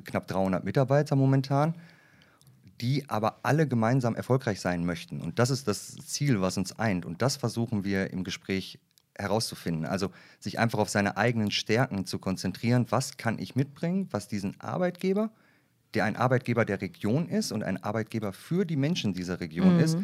knapp 0.00 0.26
300 0.26 0.64
Mitarbeiter 0.64 1.16
momentan, 1.16 1.74
die 2.80 3.08
aber 3.08 3.38
alle 3.42 3.68
gemeinsam 3.68 4.14
erfolgreich 4.14 4.60
sein 4.60 4.84
möchten. 4.84 5.20
Und 5.20 5.38
das 5.38 5.50
ist 5.50 5.68
das 5.68 5.96
Ziel, 5.96 6.40
was 6.40 6.56
uns 6.56 6.78
eint. 6.78 7.06
Und 7.06 7.22
das 7.22 7.36
versuchen 7.36 7.84
wir 7.84 8.10
im 8.10 8.24
Gespräch 8.24 8.78
herauszufinden. 9.16 9.86
Also 9.86 10.10
sich 10.40 10.58
einfach 10.58 10.78
auf 10.78 10.88
seine 10.88 11.16
eigenen 11.16 11.50
Stärken 11.50 12.06
zu 12.06 12.18
konzentrieren. 12.18 12.86
Was 12.90 13.16
kann 13.16 13.38
ich 13.38 13.54
mitbringen, 13.54 14.08
was 14.10 14.28
diesen 14.28 14.60
Arbeitgeber, 14.60 15.30
der 15.94 16.04
ein 16.04 16.16
Arbeitgeber 16.16 16.64
der 16.64 16.80
Region 16.80 17.28
ist 17.28 17.52
und 17.52 17.62
ein 17.62 17.82
Arbeitgeber 17.82 18.32
für 18.32 18.64
die 18.64 18.76
Menschen 18.76 19.14
dieser 19.14 19.40
Region 19.40 19.76
mhm. 19.76 19.80
ist, 19.80 19.98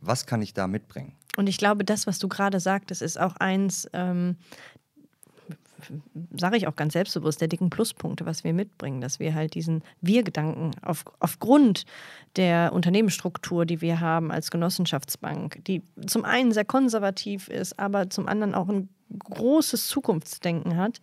was 0.00 0.26
kann 0.26 0.42
ich 0.42 0.52
da 0.52 0.66
mitbringen? 0.66 1.14
Und 1.36 1.48
ich 1.48 1.58
glaube, 1.58 1.84
das, 1.84 2.06
was 2.06 2.18
du 2.18 2.28
gerade 2.28 2.60
sagtest, 2.60 3.02
ist 3.02 3.18
auch 3.20 3.36
eins, 3.36 3.88
ähm, 3.92 4.36
sage 6.36 6.56
ich 6.56 6.66
auch 6.66 6.76
ganz 6.76 6.94
selbstbewusst, 6.94 7.40
der 7.40 7.48
dicken 7.48 7.70
Pluspunkte, 7.70 8.26
was 8.26 8.44
wir 8.44 8.52
mitbringen, 8.52 9.00
dass 9.00 9.20
wir 9.20 9.34
halt 9.34 9.54
diesen 9.54 9.82
Wir-Gedanken 10.00 10.72
auf, 10.82 11.04
aufgrund 11.20 11.84
der 12.36 12.72
Unternehmensstruktur, 12.72 13.66
die 13.66 13.80
wir 13.80 14.00
haben 14.00 14.30
als 14.30 14.50
Genossenschaftsbank, 14.50 15.64
die 15.66 15.82
zum 16.06 16.24
einen 16.24 16.52
sehr 16.52 16.64
konservativ 16.64 17.48
ist, 17.48 17.78
aber 17.78 18.10
zum 18.10 18.28
anderen 18.28 18.54
auch 18.54 18.68
ein 18.68 18.88
großes 19.18 19.88
Zukunftsdenken 19.88 20.76
hat, 20.76 21.00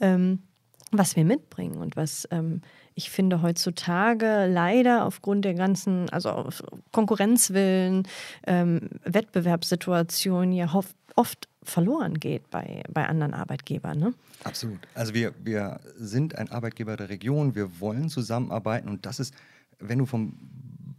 ähm, 0.00 0.42
was 0.90 1.16
wir 1.16 1.24
mitbringen 1.24 1.76
und 1.76 1.96
was 1.96 2.26
ähm, 2.30 2.62
ich 2.98 3.10
finde 3.10 3.42
heutzutage 3.42 4.46
leider 4.50 5.06
aufgrund 5.06 5.44
der 5.44 5.54
ganzen, 5.54 6.10
also 6.10 6.48
Konkurrenzwillen, 6.90 8.08
ähm, 8.44 8.90
Wettbewerbssituation 9.04 10.50
ja 10.50 10.68
oft 11.14 11.48
verloren 11.70 12.18
geht 12.18 12.50
bei, 12.50 12.82
bei 12.92 13.06
anderen 13.06 13.34
Arbeitgebern. 13.34 13.98
Ne? 13.98 14.14
Absolut. 14.44 14.78
Also 14.94 15.14
wir, 15.14 15.34
wir 15.42 15.80
sind 15.96 16.36
ein 16.36 16.50
Arbeitgeber 16.50 16.96
der 16.96 17.08
Region, 17.08 17.54
wir 17.54 17.80
wollen 17.80 18.08
zusammenarbeiten 18.08 18.88
und 18.88 19.06
das 19.06 19.20
ist, 19.20 19.34
wenn 19.78 19.98
du 19.98 20.06
von 20.06 20.34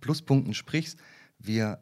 Pluspunkten 0.02 0.54
sprichst, 0.54 1.00
wir 1.40 1.80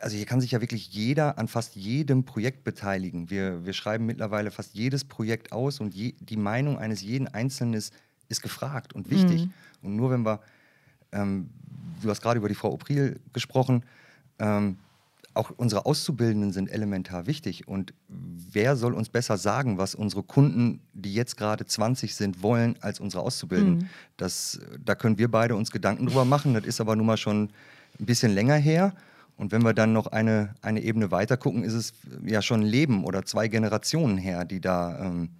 also 0.00 0.16
hier 0.16 0.26
kann 0.26 0.40
sich 0.40 0.50
ja 0.50 0.60
wirklich 0.60 0.92
jeder 0.92 1.38
an 1.38 1.48
fast 1.48 1.76
jedem 1.76 2.24
Projekt 2.24 2.64
beteiligen. 2.64 3.30
Wir, 3.30 3.64
wir 3.64 3.72
schreiben 3.72 4.06
mittlerweile 4.06 4.50
fast 4.50 4.74
jedes 4.74 5.04
Projekt 5.04 5.52
aus 5.52 5.80
und 5.80 5.94
je, 5.94 6.14
die 6.18 6.36
Meinung 6.36 6.78
eines 6.78 7.00
jeden 7.02 7.28
Einzelnen 7.28 7.74
ist, 7.74 7.94
ist 8.28 8.42
gefragt 8.42 8.92
und 8.92 9.10
wichtig. 9.10 9.46
Mhm. 9.46 9.52
Und 9.82 9.96
nur 9.96 10.10
wenn 10.10 10.24
wir, 10.24 10.40
ähm, 11.12 11.48
du 12.02 12.10
hast 12.10 12.20
gerade 12.20 12.38
über 12.38 12.48
die 12.48 12.54
Frau 12.54 12.72
Opril 12.72 13.20
gesprochen, 13.32 13.84
ähm, 14.38 14.76
auch 15.34 15.50
unsere 15.56 15.84
Auszubildenden 15.86 16.52
sind 16.52 16.70
elementar 16.70 17.26
wichtig. 17.26 17.66
Und 17.68 17.92
wer 18.08 18.76
soll 18.76 18.94
uns 18.94 19.08
besser 19.08 19.36
sagen, 19.36 19.78
was 19.78 19.94
unsere 19.94 20.22
Kunden, 20.22 20.80
die 20.92 21.12
jetzt 21.12 21.36
gerade 21.36 21.66
20 21.66 22.14
sind, 22.14 22.42
wollen, 22.42 22.76
als 22.80 23.00
unsere 23.00 23.22
Auszubildenden? 23.22 23.78
Mhm. 23.78 23.88
Das, 24.16 24.60
da 24.84 24.94
können 24.94 25.18
wir 25.18 25.30
beide 25.30 25.56
uns 25.56 25.70
Gedanken 25.70 26.06
drüber 26.06 26.24
machen. 26.24 26.54
Das 26.54 26.64
ist 26.64 26.80
aber 26.80 26.96
nun 26.96 27.06
mal 27.06 27.16
schon 27.16 27.50
ein 27.98 28.06
bisschen 28.06 28.32
länger 28.32 28.54
her. 28.56 28.94
Und 29.36 29.50
wenn 29.50 29.62
wir 29.62 29.74
dann 29.74 29.92
noch 29.92 30.06
eine, 30.06 30.54
eine 30.62 30.80
Ebene 30.82 31.10
weiter 31.10 31.36
gucken, 31.36 31.64
ist 31.64 31.74
es 31.74 31.92
ja 32.24 32.40
schon 32.40 32.60
ein 32.60 32.66
Leben 32.66 33.04
oder 33.04 33.24
zwei 33.24 33.48
Generationen 33.48 34.16
her, 34.16 34.44
die 34.44 34.60
da 34.60 35.06
ähm, 35.06 35.30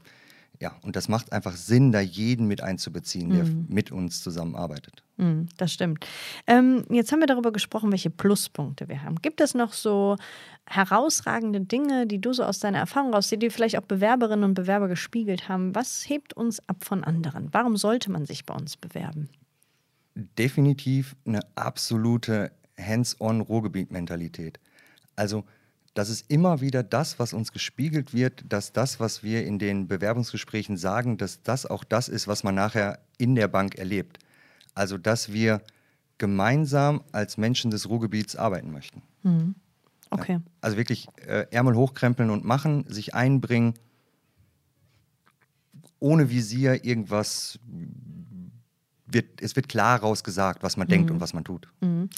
ja, 0.64 0.72
und 0.80 0.96
das 0.96 1.08
macht 1.08 1.30
einfach 1.30 1.56
Sinn, 1.56 1.92
da 1.92 2.00
jeden 2.00 2.46
mit 2.46 2.62
einzubeziehen, 2.62 3.28
der 3.28 3.44
mhm. 3.44 3.66
mit 3.68 3.92
uns 3.92 4.22
zusammenarbeitet. 4.22 5.02
Mhm, 5.18 5.46
das 5.58 5.74
stimmt. 5.74 6.06
Ähm, 6.46 6.86
jetzt 6.88 7.12
haben 7.12 7.20
wir 7.20 7.26
darüber 7.26 7.52
gesprochen, 7.52 7.90
welche 7.90 8.08
Pluspunkte 8.08 8.88
wir 8.88 9.02
haben. 9.02 9.16
Gibt 9.20 9.42
es 9.42 9.52
noch 9.52 9.74
so 9.74 10.16
herausragende 10.64 11.60
Dinge, 11.60 12.06
die 12.06 12.18
du 12.18 12.32
so 12.32 12.44
aus 12.44 12.60
deiner 12.60 12.78
Erfahrung 12.78 13.12
raus, 13.12 13.28
die 13.28 13.38
dir 13.38 13.50
vielleicht 13.50 13.76
auch 13.76 13.82
Bewerberinnen 13.82 14.42
und 14.42 14.54
Bewerber 14.54 14.88
gespiegelt 14.88 15.50
haben? 15.50 15.74
Was 15.74 16.08
hebt 16.08 16.32
uns 16.32 16.66
ab 16.66 16.82
von 16.82 17.04
anderen? 17.04 17.50
Warum 17.52 17.76
sollte 17.76 18.10
man 18.10 18.24
sich 18.24 18.46
bei 18.46 18.54
uns 18.54 18.78
bewerben? 18.78 19.28
Definitiv 20.14 21.14
eine 21.26 21.40
absolute 21.56 22.52
Hands-on-Ruhrgebiet-Mentalität. 22.78 24.60
Also 25.14 25.44
das 25.94 26.10
ist 26.10 26.28
immer 26.28 26.60
wieder 26.60 26.82
das, 26.82 27.18
was 27.18 27.32
uns 27.32 27.52
gespiegelt 27.52 28.12
wird, 28.12 28.44
dass 28.48 28.72
das, 28.72 28.98
was 28.98 29.22
wir 29.22 29.46
in 29.46 29.58
den 29.58 29.86
Bewerbungsgesprächen 29.86 30.76
sagen, 30.76 31.16
dass 31.16 31.42
das 31.42 31.66
auch 31.66 31.84
das 31.84 32.08
ist, 32.08 32.26
was 32.26 32.42
man 32.42 32.56
nachher 32.56 32.98
in 33.16 33.36
der 33.36 33.48
Bank 33.48 33.76
erlebt. 33.76 34.18
Also, 34.74 34.98
dass 34.98 35.32
wir 35.32 35.62
gemeinsam 36.18 37.02
als 37.12 37.38
Menschen 37.38 37.70
des 37.70 37.88
Ruhrgebiets 37.88 38.34
arbeiten 38.34 38.72
möchten. 38.72 39.02
Mhm. 39.22 39.54
Okay. 40.10 40.34
Ja, 40.34 40.42
also 40.60 40.76
wirklich 40.76 41.08
äh, 41.26 41.46
Ärmel 41.50 41.76
hochkrempeln 41.76 42.30
und 42.30 42.44
machen, 42.44 42.84
sich 42.88 43.14
einbringen, 43.14 43.74
ohne 45.98 46.28
Visier 46.30 46.84
irgendwas 46.84 47.58
wird, 49.06 49.42
es 49.42 49.54
wird 49.54 49.68
klar 49.68 50.00
rausgesagt, 50.00 50.62
was 50.62 50.76
man 50.76 50.86
mhm. 50.86 50.90
denkt 50.90 51.10
und 51.10 51.20
was 51.20 51.34
man 51.34 51.44
tut. 51.44 51.68
Mhm. 51.80 52.08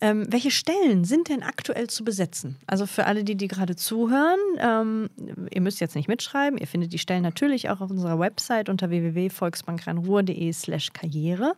Ähm, 0.00 0.26
welche 0.30 0.52
Stellen 0.52 1.04
sind 1.04 1.28
denn 1.28 1.42
aktuell 1.42 1.88
zu 1.88 2.04
besetzen? 2.04 2.56
Also 2.66 2.86
für 2.86 3.06
alle, 3.06 3.24
die, 3.24 3.34
die 3.34 3.48
gerade 3.48 3.74
zuhören, 3.74 4.38
ähm, 4.60 5.10
ihr 5.50 5.60
müsst 5.60 5.80
jetzt 5.80 5.96
nicht 5.96 6.06
mitschreiben, 6.06 6.56
ihr 6.58 6.68
findet 6.68 6.92
die 6.92 6.98
Stellen 6.98 7.22
natürlich 7.22 7.68
auch 7.68 7.80
auf 7.80 7.90
unserer 7.90 8.18
Website 8.20 8.68
unter 8.68 8.90
www.volksbankrheinruhr.de 8.90 10.52
slash 10.52 10.92
karriere, 10.92 11.54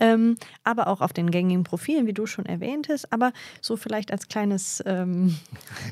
ähm, 0.00 0.36
aber 0.64 0.86
auch 0.86 1.02
auf 1.02 1.12
den 1.12 1.30
gängigen 1.30 1.64
Profilen, 1.64 2.06
wie 2.06 2.14
du 2.14 2.24
schon 2.24 2.46
erwähntest, 2.46 3.12
aber 3.12 3.32
so 3.60 3.76
vielleicht 3.76 4.10
als 4.10 4.28
kleines, 4.28 4.82
ähm, 4.86 5.36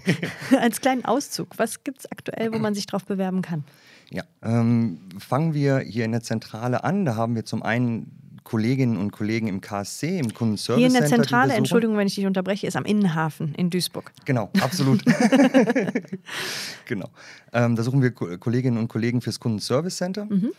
als 0.59 0.81
kleinen 0.81 1.05
Auszug. 1.05 1.49
Was 1.59 1.85
gibt 1.85 2.01
es 2.01 2.11
aktuell, 2.11 2.55
wo 2.55 2.59
man 2.59 2.75
sich 2.75 2.87
drauf 2.87 3.05
bewerben 3.05 3.43
kann? 3.43 3.65
Ja, 4.11 4.25
ähm, 4.43 4.99
fangen 5.19 5.55
wir 5.55 5.79
hier 5.81 6.05
in 6.05 6.13
der 6.13 6.23
Zentrale 6.23 6.83
an. 6.83 7.05
Da 7.05 7.15
haben 7.15 7.37
wir 7.37 7.45
zum 7.45 7.63
einen 7.63 8.30
Kolleginnen 8.45 8.97
und 8.97 9.11
Kollegen 9.13 9.47
im 9.47 9.61
KSC, 9.61 10.19
im 10.19 10.33
Kundenservice 10.35 10.79
Hier 10.79 10.87
in 10.87 10.93
der 10.93 11.07
Zentrale, 11.07 11.55
Entschuldigung, 11.55 11.97
wenn 11.97 12.07
ich 12.07 12.15
dich 12.15 12.27
unterbreche, 12.27 12.67
ist 12.67 12.77
am 12.77 12.85
Innenhafen 12.85 13.55
in 13.55 13.71
Duisburg. 13.71 14.13
Genau, 14.25 14.51
absolut. 14.61 15.05
genau. 16.87 17.09
Ähm, 17.53 17.77
da 17.77 17.83
suchen 17.83 18.03
wir 18.03 18.13
Kolleginnen 18.13 18.79
und 18.79 18.89
Kollegen 18.89 19.21
fürs 19.21 19.41
Kundenservice 19.41 19.97
Center. 19.97 20.27
Mhm. 20.27 20.53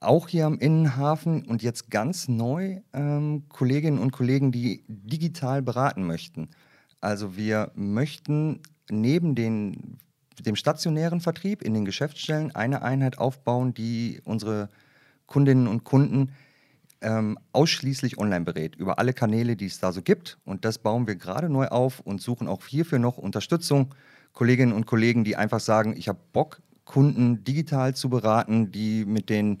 Auch 0.00 0.28
hier 0.28 0.46
am 0.46 0.58
Innenhafen 0.58 1.44
und 1.44 1.62
jetzt 1.62 1.90
ganz 1.90 2.28
neu 2.28 2.80
ähm, 2.92 3.44
Kolleginnen 3.48 3.98
und 3.98 4.12
Kollegen, 4.12 4.52
die 4.52 4.84
digital 4.86 5.60
beraten 5.60 6.06
möchten. 6.06 6.50
Also 7.00 7.36
wir 7.36 7.72
möchten 7.74 8.60
neben 8.90 9.34
den, 9.34 9.98
dem 10.38 10.56
stationären 10.56 11.20
Vertrieb 11.20 11.62
in 11.62 11.74
den 11.74 11.84
Geschäftsstellen 11.84 12.54
eine 12.54 12.82
Einheit 12.82 13.18
aufbauen, 13.18 13.74
die 13.74 14.20
unsere 14.24 14.68
Kundinnen 15.26 15.66
und 15.66 15.84
Kunden 15.84 16.32
ähm, 17.00 17.38
ausschließlich 17.52 18.18
online 18.18 18.44
berät, 18.44 18.76
über 18.76 18.98
alle 18.98 19.12
Kanäle, 19.12 19.56
die 19.56 19.66
es 19.66 19.80
da 19.80 19.92
so 19.92 20.02
gibt. 20.02 20.38
Und 20.44 20.64
das 20.64 20.78
bauen 20.78 21.06
wir 21.06 21.16
gerade 21.16 21.48
neu 21.48 21.68
auf 21.68 22.00
und 22.00 22.20
suchen 22.20 22.48
auch 22.48 22.64
hierfür 22.66 22.98
noch 22.98 23.18
Unterstützung. 23.18 23.94
Kolleginnen 24.32 24.72
und 24.72 24.86
Kollegen, 24.86 25.24
die 25.24 25.36
einfach 25.36 25.60
sagen, 25.60 25.94
ich 25.96 26.08
habe 26.08 26.18
Bock, 26.32 26.60
Kunden 26.84 27.44
digital 27.44 27.94
zu 27.94 28.08
beraten, 28.08 28.70
die 28.72 29.04
mit 29.04 29.28
den 29.30 29.58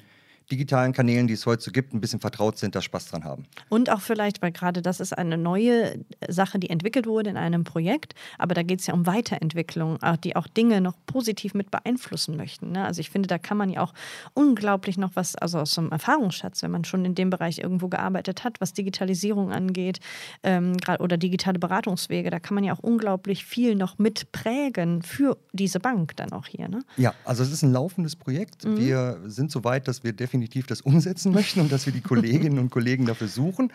digitalen 0.50 0.92
Kanälen, 0.92 1.26
die 1.26 1.34
es 1.34 1.46
heute 1.46 1.62
so 1.62 1.70
gibt, 1.70 1.92
ein 1.92 2.00
bisschen 2.00 2.20
vertraut 2.20 2.58
sind, 2.58 2.74
da 2.74 2.80
Spaß 2.80 3.06
dran 3.06 3.24
haben. 3.24 3.46
Und 3.68 3.90
auch 3.90 4.00
vielleicht, 4.00 4.42
weil 4.42 4.52
gerade 4.52 4.82
das 4.82 5.00
ist 5.00 5.16
eine 5.16 5.36
neue 5.36 6.04
Sache, 6.28 6.58
die 6.58 6.70
entwickelt 6.70 7.06
wurde 7.06 7.30
in 7.30 7.36
einem 7.36 7.64
Projekt, 7.64 8.14
aber 8.38 8.54
da 8.54 8.62
geht 8.62 8.80
es 8.80 8.86
ja 8.86 8.94
um 8.94 9.06
Weiterentwicklung, 9.06 9.98
äh, 10.02 10.16
die 10.18 10.36
auch 10.36 10.46
Dinge 10.46 10.80
noch 10.80 10.94
positiv 11.06 11.54
mit 11.54 11.70
beeinflussen 11.70 12.36
möchten. 12.36 12.72
Ne? 12.72 12.84
Also 12.84 13.00
ich 13.00 13.10
finde, 13.10 13.26
da 13.26 13.38
kann 13.38 13.56
man 13.56 13.70
ja 13.70 13.82
auch 13.82 13.92
unglaublich 14.34 14.96
noch 14.98 15.10
was, 15.14 15.36
also 15.36 15.58
aus 15.58 15.74
so 15.74 15.82
einem 15.82 15.92
Erfahrungsschatz, 15.92 16.62
wenn 16.62 16.70
man 16.70 16.84
schon 16.84 17.04
in 17.04 17.14
dem 17.14 17.30
Bereich 17.30 17.58
irgendwo 17.58 17.88
gearbeitet 17.88 18.44
hat, 18.44 18.60
was 18.60 18.72
Digitalisierung 18.72 19.52
angeht 19.52 20.00
ähm, 20.42 20.76
oder 20.98 21.16
digitale 21.16 21.58
Beratungswege, 21.58 22.30
da 22.30 22.40
kann 22.40 22.54
man 22.54 22.64
ja 22.64 22.72
auch 22.72 22.80
unglaublich 22.80 23.44
viel 23.44 23.74
noch 23.74 23.98
mitprägen 23.98 25.02
für 25.02 25.36
diese 25.52 25.80
Bank 25.80 26.16
dann 26.16 26.32
auch 26.32 26.46
hier. 26.46 26.68
Ne? 26.68 26.80
Ja, 26.96 27.14
also 27.24 27.42
es 27.42 27.52
ist 27.52 27.62
ein 27.62 27.72
laufendes 27.72 28.16
Projekt. 28.16 28.64
Mhm. 28.64 28.78
Wir 28.78 29.20
sind 29.26 29.50
so 29.50 29.64
weit, 29.64 29.88
dass 29.88 30.04
wir 30.04 30.12
definitiv 30.12 30.37
definitiv 30.40 30.66
das 30.66 30.80
umsetzen 30.80 31.32
möchten 31.32 31.60
und 31.60 31.72
dass 31.72 31.86
wir 31.86 31.92
die 31.92 32.00
Kolleginnen 32.00 32.58
und 32.58 32.70
Kollegen 32.70 33.06
dafür 33.06 33.28
suchen. 33.28 33.72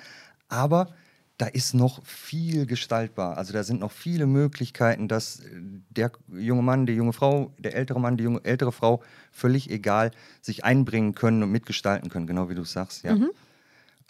Aber 0.48 0.94
da 1.38 1.48
ist 1.48 1.74
noch 1.74 2.06
viel 2.06 2.66
gestaltbar. 2.66 3.38
Also 3.38 3.54
da 3.54 3.64
sind 3.64 3.80
noch 3.80 3.92
viele 3.92 4.28
Möglichkeiten, 4.28 5.08
dass 5.08 5.42
der 5.90 6.12
junge 6.32 6.62
Mann, 6.62 6.86
die 6.86 6.94
junge 6.94 7.14
Frau, 7.14 7.54
der 7.58 7.76
ältere 7.76 8.00
Mann, 8.00 8.18
die 8.18 8.24
junge, 8.24 8.44
ältere 8.46 8.72
Frau, 8.72 9.02
völlig 9.32 9.70
egal, 9.70 10.12
sich 10.42 10.64
einbringen 10.64 11.16
können 11.16 11.42
und 11.42 11.52
mitgestalten 11.52 12.10
können, 12.10 12.28
genau 12.28 12.50
wie 12.50 12.56
du 12.56 12.64
sagst. 12.64 13.04
Ja. 13.04 13.16
Mhm. 13.16 13.32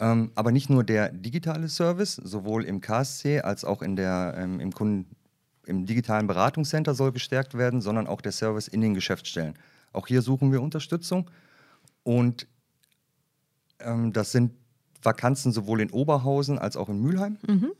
Ähm, 0.00 0.32
aber 0.34 0.52
nicht 0.52 0.70
nur 0.70 0.84
der 0.84 1.10
digitale 1.10 1.68
Service, 1.68 2.16
sowohl 2.16 2.64
im 2.64 2.80
KSC 2.80 3.40
als 3.40 3.64
auch 3.64 3.80
in 3.80 3.96
der, 3.96 4.34
ähm, 4.36 4.60
im, 4.60 4.72
Kunden, 4.72 5.16
im 5.66 5.86
digitalen 5.86 6.26
Beratungscenter 6.26 6.94
soll 6.94 7.12
gestärkt 7.12 7.54
werden, 7.54 7.80
sondern 7.80 8.06
auch 8.06 8.20
der 8.20 8.32
Service 8.32 8.68
in 8.68 8.80
den 8.80 8.94
Geschäftsstellen. 8.94 9.54
Auch 9.92 10.08
hier 10.08 10.20
suchen 10.20 10.52
wir 10.52 10.60
Unterstützung. 10.60 11.30
Und 12.04 12.46
ähm, 13.80 14.12
das 14.12 14.30
sind 14.32 14.52
Vakanzen 15.02 15.52
sowohl 15.52 15.80
in 15.80 15.90
Oberhausen 15.90 16.58
als 16.58 16.76
auch 16.76 16.88
in 16.88 17.00
Mülheim. 17.00 17.38
Mhm. 17.46 17.72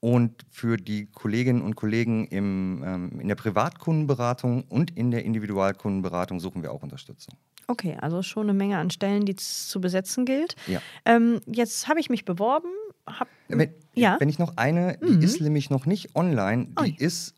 Und 0.00 0.44
für 0.50 0.76
die 0.76 1.06
Kolleginnen 1.06 1.62
und 1.62 1.76
Kollegen 1.76 2.26
im, 2.26 2.82
ähm, 2.84 3.20
in 3.20 3.28
der 3.28 3.36
Privatkundenberatung 3.36 4.64
und 4.64 4.96
in 4.96 5.10
der 5.10 5.24
Individualkundenberatung 5.24 6.40
suchen 6.40 6.62
wir 6.62 6.72
auch 6.72 6.82
Unterstützung. 6.82 7.34
Okay, 7.68 7.96
also 8.00 8.22
schon 8.22 8.42
eine 8.42 8.52
Menge 8.52 8.76
an 8.76 8.90
Stellen, 8.90 9.24
die 9.24 9.34
es 9.34 9.68
zu 9.68 9.80
besetzen 9.80 10.26
gilt. 10.26 10.56
Ja. 10.66 10.82
Ähm, 11.06 11.40
jetzt 11.46 11.88
habe 11.88 12.00
ich 12.00 12.10
mich 12.10 12.26
beworben. 12.26 12.68
Hab, 13.06 13.28
Wenn, 13.48 13.72
ja, 13.94 14.16
wenn 14.18 14.28
ich 14.28 14.38
noch 14.38 14.56
eine, 14.56 14.98
die 14.98 15.12
Mhm. 15.12 15.22
ist 15.22 15.40
nämlich 15.40 15.70
noch 15.70 15.86
nicht 15.86 16.14
online, 16.14 16.66
die 16.78 16.92
Ui. 16.92 16.96
ist 16.98 17.34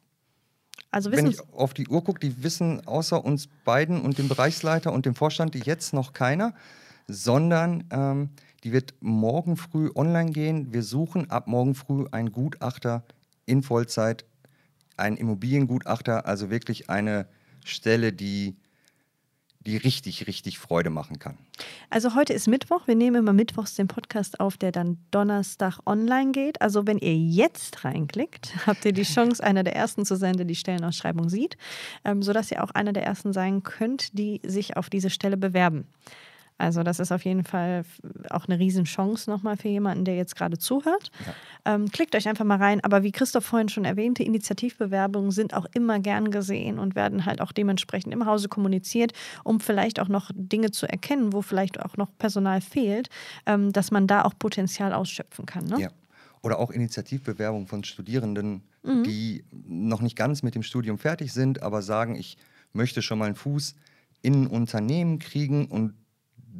also 0.90 1.12
wenn 1.12 1.26
ich 1.26 1.40
auf 1.52 1.74
die 1.74 1.88
Uhr 1.88 2.02
gucke, 2.02 2.20
die 2.20 2.42
wissen 2.42 2.86
außer 2.86 3.24
uns 3.24 3.48
beiden 3.64 4.00
und 4.00 4.18
dem 4.18 4.28
Bereichsleiter 4.28 4.92
und 4.92 5.04
dem 5.04 5.14
Vorstand 5.14 5.54
jetzt 5.54 5.92
noch 5.92 6.12
keiner, 6.12 6.54
sondern 7.06 7.84
ähm, 7.90 8.30
die 8.64 8.72
wird 8.72 8.94
morgen 9.00 9.56
früh 9.56 9.90
online 9.94 10.32
gehen. 10.32 10.72
Wir 10.72 10.82
suchen 10.82 11.30
ab 11.30 11.46
morgen 11.46 11.74
früh 11.74 12.06
einen 12.10 12.32
Gutachter 12.32 13.04
in 13.44 13.62
Vollzeit, 13.62 14.24
einen 14.96 15.16
Immobiliengutachter, 15.16 16.26
also 16.26 16.50
wirklich 16.50 16.88
eine 16.90 17.28
Stelle, 17.64 18.12
die, 18.12 18.56
die 19.66 19.76
richtig, 19.76 20.26
richtig 20.26 20.58
Freude 20.58 20.90
machen 20.90 21.18
kann. 21.18 21.36
Also 21.90 22.14
heute 22.14 22.32
ist 22.32 22.48
Mittwoch. 22.48 22.86
Wir 22.86 22.94
nehmen 22.94 23.16
immer 23.16 23.32
mittwochs 23.32 23.74
den 23.74 23.88
Podcast 23.88 24.40
auf, 24.40 24.56
der 24.56 24.72
dann 24.72 24.98
Donnerstag 25.10 25.80
online 25.86 26.32
geht. 26.32 26.62
Also 26.62 26.86
wenn 26.86 26.98
ihr 26.98 27.16
jetzt 27.16 27.84
reinklickt, 27.84 28.54
habt 28.66 28.84
ihr 28.84 28.92
die 28.92 29.02
Chance, 29.02 29.42
einer 29.42 29.64
der 29.64 29.76
ersten 29.76 30.04
zu 30.04 30.16
sein, 30.16 30.36
der 30.36 30.46
die 30.46 30.54
Stellenausschreibung 30.54 31.28
sieht, 31.28 31.56
ähm, 32.04 32.22
sodass 32.22 32.50
ihr 32.50 32.62
auch 32.62 32.70
einer 32.70 32.92
der 32.92 33.04
ersten 33.04 33.32
sein 33.32 33.62
könnt, 33.62 34.18
die 34.18 34.40
sich 34.44 34.76
auf 34.76 34.88
diese 34.88 35.10
Stelle 35.10 35.36
bewerben. 35.36 35.86
Also 36.58 36.82
das 36.82 37.00
ist 37.00 37.12
auf 37.12 37.24
jeden 37.24 37.44
Fall 37.44 37.84
auch 38.30 38.46
eine 38.46 38.58
Riesenchance 38.58 39.28
nochmal 39.30 39.56
für 39.56 39.68
jemanden, 39.68 40.04
der 40.04 40.16
jetzt 40.16 40.36
gerade 40.36 40.58
zuhört. 40.58 41.10
Ähm, 41.64 41.90
klickt 41.90 42.14
euch 42.14 42.28
einfach 42.28 42.44
mal 42.44 42.58
rein. 42.58 42.82
Aber 42.82 43.02
wie 43.02 43.12
Christoph 43.12 43.44
vorhin 43.44 43.68
schon 43.68 43.84
erwähnte, 43.84 44.22
Initiativbewerbungen 44.22 45.30
sind 45.30 45.54
auch 45.54 45.66
immer 45.74 45.98
gern 45.98 46.30
gesehen 46.30 46.78
und 46.78 46.94
werden 46.94 47.26
halt 47.26 47.40
auch 47.40 47.52
dementsprechend 47.52 48.12
im 48.14 48.24
Hause 48.26 48.48
kommuniziert, 48.48 49.12
um 49.44 49.60
vielleicht 49.60 50.00
auch 50.00 50.08
noch 50.08 50.30
Dinge 50.34 50.70
zu 50.70 50.86
erkennen, 50.88 51.32
wo 51.32 51.42
vielleicht 51.42 51.80
auch 51.80 51.96
noch 51.96 52.08
Personal 52.18 52.60
fehlt, 52.60 53.10
ähm, 53.46 53.72
dass 53.72 53.90
man 53.90 54.06
da 54.06 54.22
auch 54.22 54.32
Potenzial 54.38 54.92
ausschöpfen 54.92 55.46
kann. 55.46 55.64
Ne? 55.66 55.80
Ja. 55.80 55.88
Oder 56.42 56.58
auch 56.58 56.70
Initiativbewerbungen 56.70 57.66
von 57.66 57.84
Studierenden, 57.84 58.62
Mhm. 58.86 59.02
die 59.02 59.44
noch 59.66 60.00
nicht 60.00 60.16
ganz 60.16 60.42
mit 60.42 60.54
dem 60.54 60.62
Studium 60.62 60.96
fertig 60.98 61.32
sind, 61.32 61.62
aber 61.62 61.82
sagen, 61.82 62.14
ich 62.14 62.38
möchte 62.72 63.02
schon 63.02 63.18
mal 63.18 63.24
einen 63.26 63.34
Fuß 63.34 63.74
in 64.22 64.42
ein 64.44 64.46
Unternehmen 64.46 65.18
kriegen 65.18 65.66
und 65.66 65.94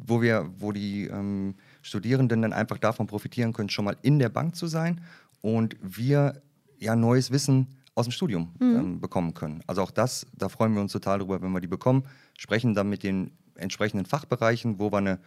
wo 0.05 0.21
wir, 0.21 0.49
wo 0.57 0.71
die 0.71 1.05
ähm, 1.05 1.55
Studierenden 1.81 2.41
dann 2.41 2.53
einfach 2.53 2.77
davon 2.77 3.07
profitieren 3.07 3.53
können, 3.53 3.69
schon 3.69 3.85
mal 3.85 3.97
in 4.01 4.19
der 4.19 4.29
Bank 4.29 4.55
zu 4.55 4.67
sein 4.67 5.01
und 5.41 5.75
wir 5.81 6.41
ja 6.79 6.95
neues 6.95 7.31
Wissen 7.31 7.67
aus 7.95 8.05
dem 8.05 8.11
Studium 8.11 8.53
ähm, 8.61 8.99
bekommen 8.99 9.33
können. 9.33 9.63
Also 9.65 9.81
auch 9.81 9.91
das, 9.91 10.27
da 10.37 10.49
freuen 10.49 10.73
wir 10.75 10.81
uns 10.81 10.91
total 10.91 11.19
drüber, 11.19 11.41
wenn 11.41 11.51
wir 11.51 11.61
die 11.61 11.67
bekommen, 11.67 12.03
sprechen 12.37 12.75
dann 12.75 12.89
mit 12.89 13.01
den 13.01 13.31
entsprechenden 13.55 14.05
Fachbereichen, 14.05 14.79
wo 14.79 14.91
wir 14.91 14.99
eine, 14.99 15.19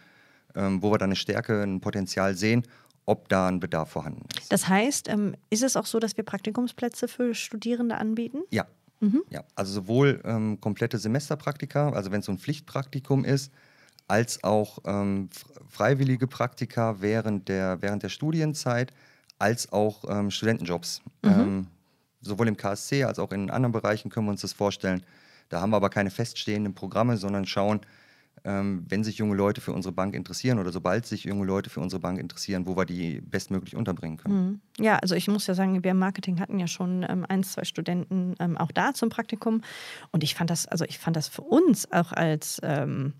ähm, 0.55 0.81
wo 0.81 0.91
wir 0.91 0.97
da 0.97 1.05
eine 1.05 1.17
Stärke, 1.17 1.61
ein 1.63 1.81
Potenzial 1.81 2.35
sehen, 2.35 2.63
ob 3.05 3.27
da 3.27 3.47
ein 3.47 3.59
Bedarf 3.59 3.89
vorhanden 3.91 4.25
ist. 4.39 4.51
Das 4.51 4.69
heißt, 4.69 5.09
ähm, 5.09 5.35
ist 5.49 5.63
es 5.63 5.75
auch 5.75 5.85
so, 5.85 5.99
dass 5.99 6.15
wir 6.15 6.23
Praktikumsplätze 6.23 7.09
für 7.09 7.33
Studierende 7.33 7.97
anbieten? 7.97 8.43
Ja. 8.51 8.67
ja. 9.29 9.43
Also 9.55 9.73
sowohl 9.73 10.21
ähm, 10.23 10.61
komplette 10.61 10.97
Semesterpraktika, 10.97 11.89
also 11.89 12.11
wenn 12.11 12.21
es 12.21 12.27
so 12.27 12.31
ein 12.31 12.37
Pflichtpraktikum 12.37 13.25
ist, 13.25 13.51
als 14.11 14.43
auch 14.43 14.79
ähm, 14.83 15.29
freiwillige 15.69 16.27
Praktika 16.27 16.97
während 16.99 17.47
der, 17.47 17.81
während 17.81 18.03
der 18.03 18.09
Studienzeit, 18.09 18.91
als 19.39 19.71
auch 19.71 20.03
ähm, 20.09 20.29
Studentenjobs. 20.29 21.01
Ähm, 21.23 21.67
sowohl 22.19 22.49
im 22.49 22.57
KSC 22.57 23.05
als 23.05 23.19
auch 23.19 23.31
in 23.31 23.49
anderen 23.49 23.71
Bereichen 23.71 24.09
können 24.09 24.25
wir 24.25 24.31
uns 24.31 24.41
das 24.41 24.51
vorstellen. 24.51 25.01
Da 25.47 25.61
haben 25.61 25.69
wir 25.69 25.77
aber 25.77 25.89
keine 25.89 26.11
feststehenden 26.11 26.75
Programme, 26.75 27.15
sondern 27.15 27.45
schauen, 27.45 27.79
ähm, 28.43 28.85
wenn 28.89 29.05
sich 29.05 29.17
junge 29.17 29.35
Leute 29.35 29.61
für 29.61 29.71
unsere 29.71 29.93
Bank 29.93 30.13
interessieren 30.13 30.59
oder 30.59 30.73
sobald 30.73 31.05
sich 31.05 31.23
junge 31.23 31.45
Leute 31.45 31.69
für 31.69 31.79
unsere 31.79 32.01
Bank 32.01 32.19
interessieren, 32.19 32.65
wo 32.65 32.75
wir 32.75 32.85
die 32.85 33.21
bestmöglich 33.21 33.77
unterbringen 33.77 34.17
können. 34.17 34.61
Mhm. 34.77 34.83
Ja, 34.83 34.97
also 34.97 35.15
ich 35.15 35.29
muss 35.29 35.47
ja 35.47 35.53
sagen, 35.53 35.85
wir 35.85 35.91
im 35.91 35.99
Marketing 35.99 36.41
hatten 36.41 36.59
ja 36.59 36.67
schon 36.67 37.05
ähm, 37.07 37.25
ein, 37.29 37.43
zwei 37.43 37.63
Studenten 37.63 38.35
ähm, 38.39 38.57
auch 38.57 38.73
da 38.73 38.93
zum 38.93 39.07
Praktikum. 39.07 39.61
Und 40.11 40.21
ich 40.21 40.35
fand 40.35 40.49
das, 40.49 40.67
also 40.67 40.83
ich 40.83 40.99
fand 40.99 41.15
das 41.15 41.29
für 41.29 41.43
uns 41.43 41.89
auch 41.93 42.11
als 42.11 42.59
ähm, 42.61 43.13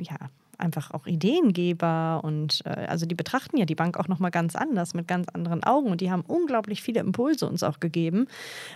ja, 0.00 0.16
einfach 0.58 0.90
auch 0.90 1.06
Ideengeber 1.06 2.20
und 2.24 2.62
äh, 2.66 2.86
also 2.88 3.06
die 3.06 3.14
betrachten 3.14 3.56
ja 3.58 3.64
die 3.64 3.76
Bank 3.76 3.96
auch 3.96 4.08
nochmal 4.08 4.32
ganz 4.32 4.56
anders, 4.56 4.92
mit 4.92 5.06
ganz 5.06 5.28
anderen 5.28 5.62
Augen. 5.62 5.90
Und 5.90 6.00
die 6.00 6.10
haben 6.10 6.22
unglaublich 6.26 6.82
viele 6.82 7.00
Impulse 7.00 7.48
uns 7.48 7.62
auch 7.62 7.78
gegeben, 7.78 8.26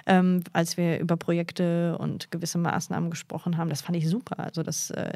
ähm, 0.07 0.45
als 0.53 0.77
wir 0.77 1.01
über 1.01 1.17
Projekte 1.17 1.99
und 1.99 2.31
gewisse 2.31 2.59
Maßnahmen 2.59 3.11
gesprochen 3.11 3.57
haben. 3.57 3.69
Das 3.69 3.83
fand 3.83 3.97
ich 3.99 4.09
super. 4.09 4.39
Also 4.39 4.63
das 4.63 4.91
äh, 4.91 5.13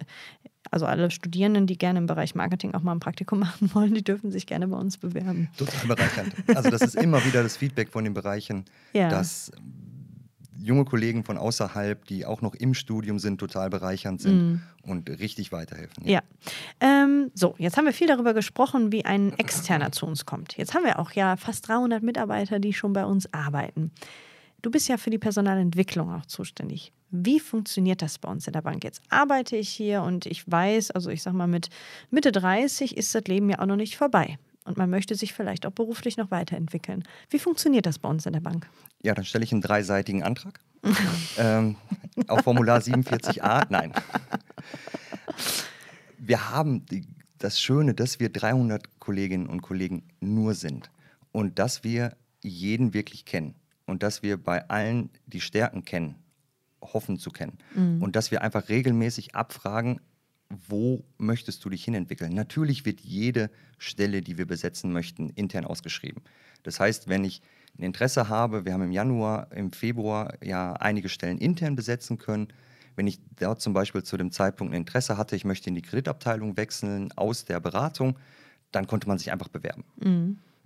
also 0.73 0.87
alle 0.87 1.13
Studierenden, 1.13 1.69
die 1.69 1.79
gerne 1.79 2.01
im 2.01 2.07
Bereich 2.07 2.35
Marketing 2.35 2.75
auch 2.75 2.83
mal 2.83 2.91
ein 2.93 3.01
Praktikum 3.01 3.39
machen 3.47 3.73
wollen, 3.73 3.95
die 3.95 4.03
dürfen 4.03 4.33
sich 4.33 4.47
gerne 4.47 4.67
bei 4.67 4.77
uns 4.77 4.99
bewerben. 4.99 5.49
Total 5.57 5.87
bereichernd. 5.87 6.35
Also 6.55 6.71
das 6.71 6.83
ist 6.83 6.97
immer 6.97 7.25
wieder 7.25 7.45
das 7.45 7.57
Feedback 7.57 7.91
von 7.91 8.03
den 8.03 8.15
Bereichen, 8.15 8.65
Ja. 8.93 9.09
dass 9.09 9.53
junge 10.59 10.85
Kollegen 10.85 11.25
von 11.25 11.39
außerhalb, 11.39 12.05
die 12.07 12.27
auch 12.27 12.43
noch 12.43 12.55
im 12.55 12.75
Studium 12.75 13.19
sind, 13.19 13.39
total 13.39 13.71
bereichernd 13.71 14.21
sind 14.21 14.63
und 14.83 15.09
richtig 15.09 15.53
weiterhelfen. 15.53 16.07
Ja. 16.07 16.21
Ähm, 16.81 17.31
so, 17.35 17.55
jetzt 17.59 17.77
haben 17.77 17.85
wir 17.85 17.93
viel 17.93 18.07
darüber 18.07 18.35
gesprochen, 18.35 18.93
wie 18.93 19.05
ein 19.05 19.33
Externer 19.39 19.93
zu 19.93 20.07
uns 20.07 20.27
kommt. 20.27 20.57
Jetzt 20.57 20.75
haben 20.75 20.85
wir 20.85 20.99
auch 20.99 21.13
ja 21.13 21.37
fast 21.37 21.69
300 21.69 22.03
Mitarbeiter, 22.03 22.59
die 22.59 22.73
schon 22.73 22.93
bei 22.93 23.05
uns 23.05 23.33
arbeiten. 23.33 23.91
Du 24.63 24.71
bist 24.71 24.89
ja 24.89 24.97
für 24.97 25.11
die 25.11 25.19
Personalentwicklung 25.19 26.13
auch 26.13 26.27
zuständig. 26.27 26.93
Wie 27.11 27.39
funktioniert 27.39 28.03
das 28.03 28.19
bei 28.19 28.29
uns 28.29 28.47
in 28.47 28.53
der 28.53 28.63
Bank? 28.63 28.83
Jetzt 28.83 29.01
arbeite 29.11 29.57
ich 29.57 29.69
hier 29.69 30.03
und 30.03 30.27
ich 30.27 30.51
weiß, 30.51 30.91
also 30.91 31.11
ich 31.11 31.23
sag 31.23 31.35
mal, 31.35 31.47
mit 31.47 31.69
Mitte 32.11 32.33
30 32.33 32.97
ist 32.97 33.15
das 33.15 33.25
Leben 33.25 33.49
ja 33.49 33.61
auch 33.61 33.67
noch 33.67 33.77
nicht 33.77 33.97
vorbei. 33.97 34.39
Und 34.67 34.77
man 34.77 34.91
möchte 34.91 35.15
sich 35.15 35.33
vielleicht 35.33 35.65
auch 35.65 35.71
beruflich 35.71 36.17
noch 36.17 36.33
weiterentwickeln. 36.33 37.05
Wie 37.31 37.39
funktioniert 37.39 37.87
das 37.87 38.01
bei 38.01 38.09
uns 38.09 38.27
in 38.27 38.33
der 38.33 38.41
Bank? 38.41 38.69
Ja, 39.01 39.15
dann 39.15 39.25
stelle 39.25 39.45
ich 39.45 39.53
einen 39.53 39.61
dreiseitigen 39.61 40.25
Antrag 40.25 40.61
ähm, 41.39 41.77
auf 42.27 42.41
Formular 42.41 42.81
47a. 42.81 43.67
Nein. 43.71 43.93
Wir 46.19 46.51
haben 46.51 46.85
die, 46.87 47.07
das 47.39 47.61
Schöne, 47.61 47.95
dass 47.95 48.19
wir 48.19 48.29
300 48.29 48.99
Kolleginnen 48.99 49.47
und 49.47 49.63
Kollegen 49.63 50.03
nur 50.21 50.55
sind 50.55 50.91
und 51.31 51.61
dass 51.61 51.85
wir 51.85 52.17
jeden 52.43 52.93
wirklich 52.93 53.25
kennen 53.25 53.55
und 53.85 54.03
dass 54.03 54.25
wir 54.25 54.37
bei 54.37 54.69
allen 54.69 55.11
die 55.27 55.41
Stärken 55.41 55.85
kennen, 55.85 56.17
hoffen 56.81 57.19
zu 57.19 57.31
kennen 57.31 57.59
und 58.01 58.17
dass 58.17 58.31
wir 58.31 58.43
einfach 58.43 58.69
regelmäßig 58.69 59.35
abfragen, 59.35 60.01
wo 60.49 61.05
möchtest 61.19 61.65
du 61.65 61.71
dich 61.71 61.85
hinentwickeln? 61.85 62.33
Natürlich 62.33 62.85
wird 62.85 63.01
jede 63.01 63.51
Stelle, 63.79 64.23
die 64.23 64.39
wir 64.39 64.47
besetzen 64.47 64.93
möchten, 64.93 65.31
intern 65.31 65.65
ausgeschrieben. 65.65 66.23
Das 66.63 66.81
heißt, 66.81 67.09
wenn 67.09 67.25
ich 67.25 67.43
ein 67.79 67.83
Interesse 67.83 68.29
habe, 68.29 68.65
wir 68.65 68.73
haben 68.73 68.83
im 68.83 68.93
Januar, 68.93 69.53
im 69.53 69.73
Februar 69.73 70.35
ja 70.43 70.75
einige 70.75 71.09
Stellen 71.09 71.39
intern 71.39 71.77
besetzen 71.77 72.19
können. 72.19 72.49
Wenn 72.95 73.07
ich 73.07 73.21
dort 73.39 73.61
zum 73.61 73.75
Beispiel 73.75 74.03
zu 74.03 74.17
dem 74.17 74.31
Zeitpunkt 74.31 74.73
ein 74.73 74.79
Interesse 74.79 75.19
hatte, 75.19 75.37
ich 75.37 75.45
möchte 75.45 75.69
in 75.69 75.75
die 75.75 75.83
Kreditabteilung 75.83 76.57
wechseln 76.57 77.13
aus 77.13 77.45
der 77.45 77.61
Beratung, 77.61 78.19
dann 78.73 78.87
konnte 78.87 79.09
man 79.09 79.19
sich 79.19 79.33
einfach 79.33 79.49
bewerben. 79.49 79.85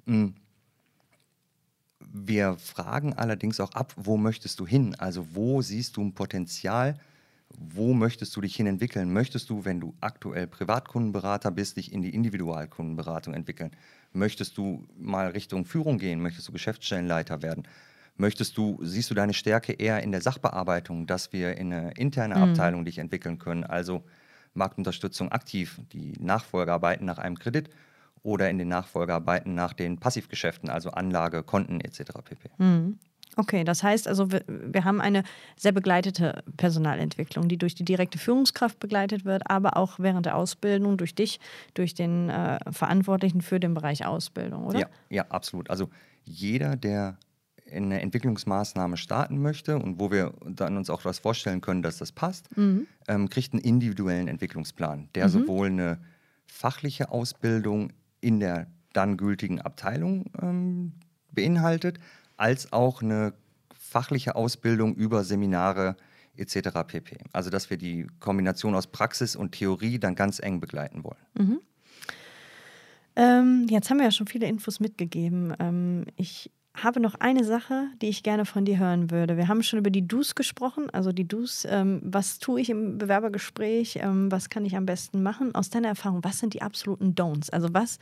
Mm. 0.05 0.29
Wir 2.13 2.57
fragen 2.59 3.13
allerdings 3.15 3.61
auch 3.61 3.73
ab, 3.73 3.93
wo 3.97 4.17
möchtest 4.17 4.59
du 4.61 4.67
hin? 4.67 4.95
Also 4.99 5.27
wo 5.35 5.63
siehst 5.63 5.97
du 5.97 6.03
ein 6.03 6.15
Potenzial? 6.15 6.99
Wo 7.59 7.93
möchtest 7.93 8.35
du 8.37 8.41
dich 8.41 8.57
hin 8.57 8.67
entwickeln? 8.67 9.13
Möchtest 9.13 9.51
du, 9.51 9.65
wenn 9.65 9.81
du 9.81 9.95
aktuell 10.01 10.47
Privatkundenberater 10.47 11.51
bist, 11.51 11.77
dich 11.77 11.93
in 11.93 12.03
die 12.03 12.15
Individualkundenberatung 12.15 13.35
entwickeln? 13.35 13.73
Möchtest 14.13 14.57
du 14.57 14.87
mal 14.97 15.29
Richtung 15.29 15.65
Führung 15.65 15.99
gehen? 15.99 16.21
Möchtest 16.21 16.49
du 16.49 16.53
Geschäftsstellenleiter 16.53 17.43
werden? 17.43 17.67
Möchtest 18.17 18.57
du, 18.57 18.79
siehst 18.83 19.11
du 19.11 19.15
deine 19.15 19.35
Stärke 19.35 19.73
eher 19.73 20.03
in 20.03 20.13
der 20.13 20.21
Sachbearbeitung, 20.21 21.07
dass 21.07 21.33
wir 21.33 21.57
in 21.57 21.73
eine 21.73 21.93
interne 21.93 22.37
Abteilung 22.37 22.85
dich 22.85 22.99
entwickeln 22.99 23.39
können? 23.39 23.65
Also 23.65 24.05
Marktunterstützung 24.55 25.33
aktiv, 25.33 25.81
die 25.93 26.13
Nachfolgearbeiten 26.21 27.07
nach 27.07 27.19
einem 27.19 27.39
Kredit 27.39 27.71
oder 28.23 28.51
in 28.51 28.59
den 28.59 28.69
Nachfolgearbeiten 28.69 29.55
nach 29.55 29.73
den 29.73 29.99
Passivgeschäften, 29.99 30.69
also 30.69 30.91
Anlage, 30.91 31.43
Konten 31.43 31.81
etc. 31.81 32.13
pp. 32.25 32.51
Okay, 33.37 33.65
das 33.65 33.83
heißt 33.83 34.09
also, 34.09 34.33
wir, 34.33 34.43
wir 34.47 34.85
haben 34.85 35.01
eine 35.01 35.23
sehr 35.57 35.73
begleitete 35.73 36.43
Personalentwicklung, 36.57 37.49
die 37.49 37.59
durch 37.59 37.75
die 37.75 37.85
direkte 37.85 38.19
Führungskraft 38.19 38.81
begleitet 38.81 39.25
wird, 39.25 39.49
aber 39.49 39.77
auch 39.77 39.99
während 39.99 40.27
der 40.27 40.37
Ausbildung 40.37 40.97
durch 40.97 41.15
dich, 41.15 41.41
durch 41.75 41.95
den 41.95 42.29
äh, 42.29 42.59
Verantwortlichen 42.71 43.41
für 43.41 43.61
den 43.61 43.75
Bereich 43.75 44.05
Ausbildung, 44.05 44.67
oder? 44.67 44.81
Ja, 44.81 44.87
ja, 45.09 45.27
absolut. 45.29 45.71
Also 45.71 45.89
jeder, 46.25 46.77
der 46.77 47.19
in 47.65 47.85
eine 47.85 48.01
Entwicklungsmaßnahme 48.01 48.97
starten 48.97 49.41
möchte 49.41 49.79
und 49.79 50.01
wo 50.01 50.11
wir 50.11 50.35
dann 50.45 50.77
uns 50.77 50.91
auch 50.91 51.03
das 51.03 51.21
vorstellen 51.21 51.61
können, 51.61 51.83
dass 51.83 51.99
das 51.99 52.11
passt, 52.11 52.49
ähm, 52.57 53.29
kriegt 53.31 53.53
einen 53.53 53.63
individuellen 53.63 54.27
Entwicklungsplan, 54.27 55.09
der 55.15 55.29
sowohl 55.29 55.69
eine 55.69 56.01
fachliche 56.47 57.13
Ausbildung 57.13 57.93
in 58.21 58.41
der 58.41 58.67
dann 58.93 59.17
gültigen 59.17 59.61
Abteilung 59.61 60.27
ähm, 60.43 60.93
beinhaltet, 61.31 61.99
als 62.41 62.73
auch 62.73 63.03
eine 63.03 63.35
fachliche 63.79 64.35
Ausbildung 64.35 64.95
über 64.95 65.25
Seminare 65.25 65.97
etc. 66.37 66.71
pp. 66.87 67.19
Also 67.33 67.51
dass 67.51 67.69
wir 67.69 67.77
die 67.77 68.07
Kombination 68.19 68.75
aus 68.75 68.87
Praxis 68.87 69.37
und 69.37 69.53
Theorie 69.53 69.99
dann 69.99 70.15
ganz 70.15 70.39
eng 70.41 70.61
begleiten 70.61 71.05
wollen. 71.05 71.21
Mhm. 71.35 71.61
Ähm, 73.17 73.67
jetzt 73.69 73.91
haben 73.91 73.99
wir 73.99 74.05
ja 74.05 74.11
schon 74.11 74.27
viele 74.27 74.47
Infos 74.47 74.81
mitgegeben. 74.81 75.55
Ähm, 75.59 76.07
ich 76.17 76.51
habe 76.73 77.01
noch 77.01 77.17
eine 77.17 77.45
Sache, 77.45 77.89
die 78.01 78.09
ich 78.09 78.23
gerne 78.23 78.47
von 78.47 78.65
dir 78.65 78.79
hören 78.79 79.11
würde. 79.11 79.37
Wir 79.37 79.49
haben 79.49 79.63
schon 79.63 79.79
über 79.79 79.91
die 79.91 80.07
Do's 80.07 80.35
gesprochen, 80.35 80.89
also 80.91 81.13
die 81.13 81.27
Do's. 81.27 81.67
Ähm, 81.69 82.01
was 82.05 82.39
tue 82.39 82.61
ich 82.61 82.71
im 82.71 82.97
Bewerbergespräch? 82.97 83.99
Ähm, 84.01 84.31
was 84.31 84.49
kann 84.49 84.65
ich 84.65 84.77
am 84.77 84.87
besten 84.87 85.23
machen? 85.23 85.55
Aus 85.55 85.69
deiner 85.69 85.89
Erfahrung, 85.89 86.25
was 86.25 86.39
sind 86.39 86.55
die 86.55 86.63
absoluten 86.63 87.15
Don'ts? 87.15 87.51
Also 87.51 87.69
was 87.73 87.99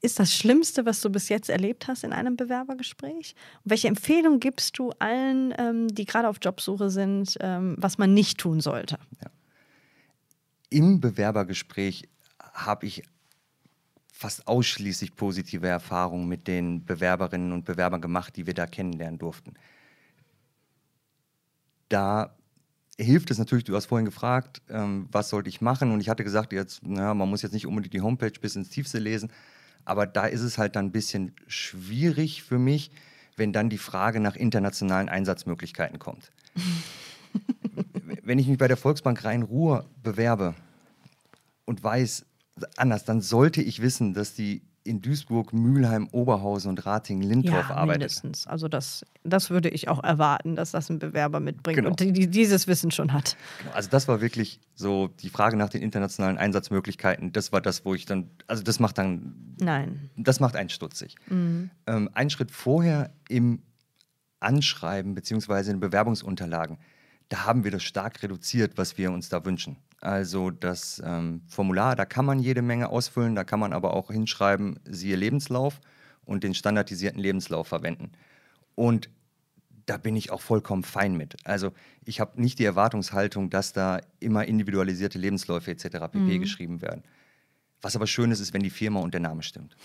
ist 0.00 0.20
das 0.20 0.34
Schlimmste, 0.34 0.86
was 0.86 1.00
du 1.00 1.10
bis 1.10 1.28
jetzt 1.28 1.50
erlebt 1.50 1.88
hast 1.88 2.04
in 2.04 2.12
einem 2.12 2.36
Bewerbergespräch? 2.36 3.34
Und 3.64 3.70
welche 3.70 3.88
Empfehlung 3.88 4.38
gibst 4.38 4.78
du 4.78 4.90
allen, 4.98 5.52
ähm, 5.58 5.88
die 5.88 6.04
gerade 6.04 6.28
auf 6.28 6.36
Jobsuche 6.40 6.90
sind, 6.90 7.36
ähm, 7.40 7.74
was 7.78 7.98
man 7.98 8.14
nicht 8.14 8.38
tun 8.38 8.60
sollte? 8.60 8.98
Ja. 9.22 9.30
Im 10.70 11.00
Bewerbergespräch 11.00 12.08
habe 12.52 12.86
ich 12.86 13.02
fast 14.12 14.46
ausschließlich 14.46 15.16
positive 15.16 15.66
Erfahrungen 15.66 16.28
mit 16.28 16.46
den 16.48 16.84
Bewerberinnen 16.84 17.52
und 17.52 17.64
Bewerbern 17.64 18.00
gemacht, 18.00 18.36
die 18.36 18.46
wir 18.46 18.54
da 18.54 18.66
kennenlernen 18.66 19.18
durften. 19.18 19.54
Da 21.88 22.36
hilft 22.98 23.30
es 23.30 23.38
natürlich, 23.38 23.64
du 23.64 23.74
hast 23.74 23.86
vorhin 23.86 24.04
gefragt, 24.04 24.60
ähm, 24.68 25.08
was 25.10 25.28
sollte 25.28 25.48
ich 25.48 25.60
machen? 25.60 25.92
Und 25.92 26.00
ich 26.00 26.08
hatte 26.08 26.24
gesagt, 26.24 26.52
jetzt, 26.52 26.84
naja, 26.84 27.14
man 27.14 27.30
muss 27.30 27.42
jetzt 27.42 27.52
nicht 27.52 27.66
unbedingt 27.66 27.94
die 27.94 28.00
Homepage 28.00 28.32
bis 28.40 28.56
ins 28.56 28.70
Tiefste 28.70 28.98
lesen, 28.98 29.30
aber 29.84 30.06
da 30.06 30.26
ist 30.26 30.42
es 30.42 30.58
halt 30.58 30.76
dann 30.76 30.86
ein 30.86 30.92
bisschen 30.92 31.34
schwierig 31.46 32.42
für 32.42 32.58
mich, 32.58 32.90
wenn 33.36 33.52
dann 33.52 33.70
die 33.70 33.78
Frage 33.78 34.20
nach 34.20 34.36
internationalen 34.36 35.08
Einsatzmöglichkeiten 35.08 35.98
kommt. 35.98 36.32
wenn 38.22 38.38
ich 38.38 38.48
mich 38.48 38.58
bei 38.58 38.68
der 38.68 38.76
Volksbank 38.76 39.24
Rhein-Ruhr 39.24 39.88
bewerbe 40.02 40.54
und 41.64 41.82
weiß, 41.82 42.26
anders, 42.76 43.04
dann 43.04 43.20
sollte 43.20 43.62
ich 43.62 43.80
wissen, 43.80 44.14
dass 44.14 44.34
die 44.34 44.62
in 44.84 45.02
Duisburg, 45.02 45.52
Mülheim, 45.52 46.08
Oberhausen 46.12 46.70
und 46.70 46.86
Ratingen, 46.86 47.22
Lindorf 47.22 47.68
ja, 47.68 47.76
arbeitet. 47.76 48.00
mindestens. 48.00 48.46
Also 48.46 48.68
das, 48.68 49.04
das 49.22 49.50
würde 49.50 49.68
ich 49.68 49.88
auch 49.88 50.02
erwarten, 50.02 50.56
dass 50.56 50.70
das 50.70 50.88
ein 50.88 50.98
Bewerber 50.98 51.40
mitbringt 51.40 51.76
genau. 51.76 51.90
und 51.90 52.00
die, 52.00 52.26
dieses 52.26 52.66
Wissen 52.66 52.90
schon 52.90 53.12
hat. 53.12 53.36
Genau. 53.62 53.74
Also 53.74 53.90
das 53.90 54.08
war 54.08 54.20
wirklich 54.20 54.60
so 54.74 55.08
die 55.08 55.28
Frage 55.28 55.56
nach 55.56 55.68
den 55.68 55.82
internationalen 55.82 56.38
Einsatzmöglichkeiten. 56.38 57.32
Das 57.32 57.52
war 57.52 57.60
das, 57.60 57.84
wo 57.84 57.94
ich 57.94 58.06
dann, 58.06 58.30
also 58.46 58.62
das 58.62 58.80
macht 58.80 58.98
dann, 58.98 59.54
nein, 59.60 60.10
das 60.16 60.40
macht 60.40 60.56
einen 60.56 60.70
stutzig. 60.70 61.16
Mhm. 61.28 61.70
Ähm, 61.86 62.10
ein 62.14 62.30
Schritt 62.30 62.50
vorher 62.50 63.12
im 63.28 63.62
Anschreiben 64.40 65.14
beziehungsweise 65.14 65.70
in 65.72 65.80
Bewerbungsunterlagen, 65.80 66.78
da 67.28 67.44
haben 67.44 67.64
wir 67.64 67.70
das 67.70 67.82
stark 67.82 68.22
reduziert, 68.22 68.76
was 68.76 68.98
wir 68.98 69.12
uns 69.12 69.28
da 69.28 69.44
wünschen. 69.44 69.76
Also 70.00 70.50
das 70.50 71.02
ähm, 71.04 71.42
Formular, 71.48 71.96
da 71.96 72.04
kann 72.04 72.24
man 72.24 72.38
jede 72.38 72.62
Menge 72.62 72.88
ausfüllen, 72.88 73.34
da 73.34 73.44
kann 73.44 73.60
man 73.60 73.72
aber 73.72 73.94
auch 73.94 74.10
hinschreiben, 74.10 74.78
siehe 74.84 75.16
Lebenslauf 75.16 75.80
und 76.24 76.44
den 76.44 76.54
standardisierten 76.54 77.20
Lebenslauf 77.20 77.68
verwenden. 77.68 78.12
Und 78.74 79.10
da 79.86 79.96
bin 79.96 80.16
ich 80.16 80.30
auch 80.30 80.40
vollkommen 80.40 80.84
fein 80.84 81.16
mit. 81.16 81.36
Also 81.44 81.72
ich 82.04 82.20
habe 82.20 82.40
nicht 82.40 82.58
die 82.58 82.64
Erwartungshaltung, 82.64 83.50
dass 83.50 83.72
da 83.72 84.00
immer 84.20 84.44
individualisierte 84.44 85.18
Lebensläufe 85.18 85.70
etc. 85.70 85.84
pp. 86.12 86.18
Mhm. 86.18 86.40
geschrieben 86.40 86.82
werden. 86.82 87.02
Was 87.80 87.96
aber 87.96 88.06
schön 88.06 88.30
ist, 88.30 88.40
ist, 88.40 88.52
wenn 88.52 88.62
die 88.62 88.70
Firma 88.70 89.00
und 89.00 89.14
der 89.14 89.20
Name 89.20 89.42
stimmt. 89.42 89.76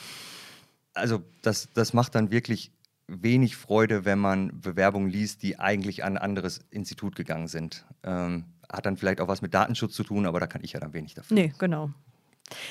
Also 0.94 1.24
das, 1.42 1.70
das 1.74 1.94
macht 1.94 2.16
dann 2.16 2.32
wirklich 2.32 2.72
wenig 3.08 3.56
Freude, 3.56 4.06
wenn 4.06 4.20
man 4.20 4.62
Bewerbungen 4.62 5.10
liest, 5.10 5.44
die 5.44 5.60
eigentlich 5.60 6.04
an 6.04 6.18
ein 6.18 6.24
anderes 6.24 6.62
Institut 6.70 7.16
gegangen 7.16 7.48
sind. 7.48 7.86
Ähm, 8.04 8.46
hat 8.72 8.86
dann 8.86 8.98
vielleicht 8.98 9.22
auch 9.22 9.28
was 9.28 9.42
mit 9.42 9.54
Datenschutz 9.54 9.94
zu 9.94 10.04
tun, 10.04 10.26
aber 10.26 10.40
da 10.40 10.48
kann 10.48 10.64
ich 10.64 10.74
ja 10.74 10.80
dann 10.80 10.94
wenig 10.94 11.14
dafür. 11.14 11.36
Nee, 11.36 11.54
genau. 11.58 11.92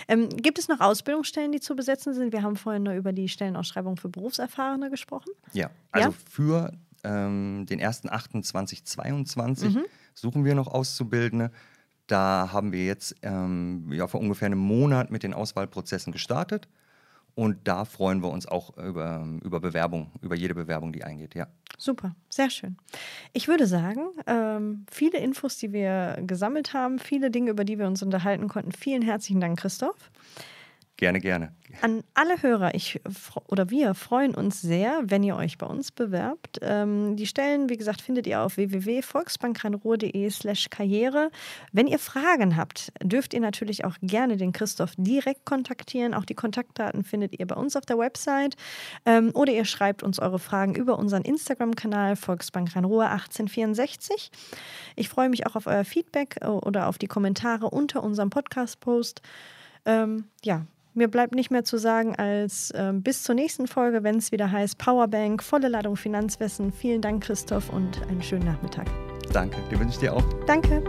Ähm, 0.08 0.28
gibt 0.28 0.58
es 0.58 0.68
noch 0.68 0.80
Ausbildungsstellen, 0.80 1.52
die 1.52 1.60
zu 1.60 1.74
besetzen 1.76 2.14
sind? 2.14 2.32
Wir 2.32 2.42
haben 2.42 2.56
vorhin 2.56 2.82
nur 2.82 2.94
über 2.94 3.12
die 3.12 3.28
Stellenausschreibung 3.28 3.96
für 3.96 4.08
Berufserfahrene 4.08 4.90
gesprochen. 4.90 5.30
Ja, 5.52 5.70
also 5.90 6.10
ja? 6.10 6.14
für 6.30 6.72
ähm, 7.04 7.66
den 7.68 7.80
1.8.2022 7.80 9.70
mhm. 9.70 9.84
suchen 10.14 10.44
wir 10.44 10.54
noch 10.54 10.68
Auszubildende. 10.68 11.50
Da 12.06 12.50
haben 12.52 12.72
wir 12.72 12.84
jetzt 12.84 13.16
ähm, 13.22 13.90
ja, 13.92 14.06
vor 14.06 14.20
ungefähr 14.20 14.46
einem 14.46 14.58
Monat 14.58 15.10
mit 15.10 15.22
den 15.22 15.34
Auswahlprozessen 15.34 16.12
gestartet. 16.12 16.68
Und 17.34 17.58
da 17.64 17.84
freuen 17.84 18.22
wir 18.22 18.30
uns 18.30 18.46
auch 18.46 18.76
über, 18.76 19.26
über 19.42 19.60
Bewerbung, 19.60 20.10
über 20.20 20.34
jede 20.34 20.54
Bewerbung, 20.54 20.92
die 20.92 21.02
eingeht, 21.04 21.34
ja. 21.34 21.46
Super, 21.78 22.14
sehr 22.28 22.50
schön. 22.50 22.76
Ich 23.32 23.48
würde 23.48 23.66
sagen, 23.66 24.08
ähm, 24.26 24.84
viele 24.90 25.18
Infos, 25.18 25.56
die 25.56 25.72
wir 25.72 26.18
gesammelt 26.26 26.74
haben, 26.74 26.98
viele 26.98 27.30
Dinge, 27.30 27.50
über 27.50 27.64
die 27.64 27.78
wir 27.78 27.86
uns 27.86 28.02
unterhalten 28.02 28.48
konnten. 28.48 28.72
Vielen 28.72 29.02
herzlichen 29.02 29.40
Dank, 29.40 29.58
Christoph. 29.58 30.10
Gerne, 31.02 31.18
gerne. 31.18 31.50
An 31.80 32.04
alle 32.14 32.40
Hörer, 32.42 32.76
ich 32.76 33.00
oder 33.48 33.70
wir 33.70 33.92
freuen 33.94 34.36
uns 34.36 34.62
sehr, 34.62 35.00
wenn 35.02 35.24
ihr 35.24 35.34
euch 35.34 35.58
bei 35.58 35.66
uns 35.66 35.90
bewerbt. 35.90 36.60
Ähm, 36.62 37.16
die 37.16 37.26
Stellen, 37.26 37.68
wie 37.68 37.76
gesagt, 37.76 38.00
findet 38.00 38.28
ihr 38.28 38.40
auf 38.40 38.56
www.volksbankrheinruhr.de 38.56 40.30
slash 40.30 40.70
karriere. 40.70 41.32
Wenn 41.72 41.88
ihr 41.88 41.98
Fragen 41.98 42.56
habt, 42.56 42.92
dürft 43.02 43.34
ihr 43.34 43.40
natürlich 43.40 43.84
auch 43.84 43.96
gerne 44.00 44.36
den 44.36 44.52
Christoph 44.52 44.92
direkt 44.96 45.44
kontaktieren. 45.44 46.14
Auch 46.14 46.24
die 46.24 46.36
Kontaktdaten 46.36 47.02
findet 47.02 47.36
ihr 47.36 47.48
bei 47.48 47.56
uns 47.56 47.74
auf 47.74 47.84
der 47.84 47.98
Website. 47.98 48.54
Ähm, 49.04 49.32
oder 49.34 49.52
ihr 49.52 49.64
schreibt 49.64 50.04
uns 50.04 50.20
eure 50.20 50.38
Fragen 50.38 50.76
über 50.76 51.00
unseren 51.00 51.22
Instagram-Kanal 51.22 52.14
Volksbank 52.14 52.76
Rhein-Ruhr 52.76 53.06
1864. 53.06 54.30
Ich 54.94 55.08
freue 55.08 55.30
mich 55.30 55.48
auch 55.48 55.56
auf 55.56 55.66
euer 55.66 55.84
Feedback 55.84 56.36
äh, 56.42 56.46
oder 56.46 56.86
auf 56.86 56.96
die 56.96 57.08
Kommentare 57.08 57.70
unter 57.70 58.04
unserem 58.04 58.30
Podcast-Post. 58.30 59.20
Ähm, 59.84 60.26
ja, 60.44 60.64
mir 60.94 61.08
bleibt 61.08 61.34
nicht 61.34 61.50
mehr 61.50 61.64
zu 61.64 61.78
sagen 61.78 62.16
als 62.16 62.70
äh, 62.72 62.92
bis 62.94 63.22
zur 63.22 63.34
nächsten 63.34 63.66
Folge, 63.66 64.02
wenn 64.02 64.16
es 64.16 64.32
wieder 64.32 64.50
heißt 64.50 64.78
Powerbank, 64.78 65.42
volle 65.42 65.68
Ladung 65.68 65.96
Finanzwissen. 65.96 66.72
Vielen 66.72 67.00
Dank, 67.00 67.24
Christoph, 67.24 67.70
und 67.70 68.00
einen 68.08 68.22
schönen 68.22 68.46
Nachmittag. 68.46 68.86
Danke, 69.32 69.56
dir 69.70 69.78
wünsche 69.78 69.94
ich 69.94 70.00
dir 70.00 70.14
auch. 70.14 70.24
Danke. 70.46 70.82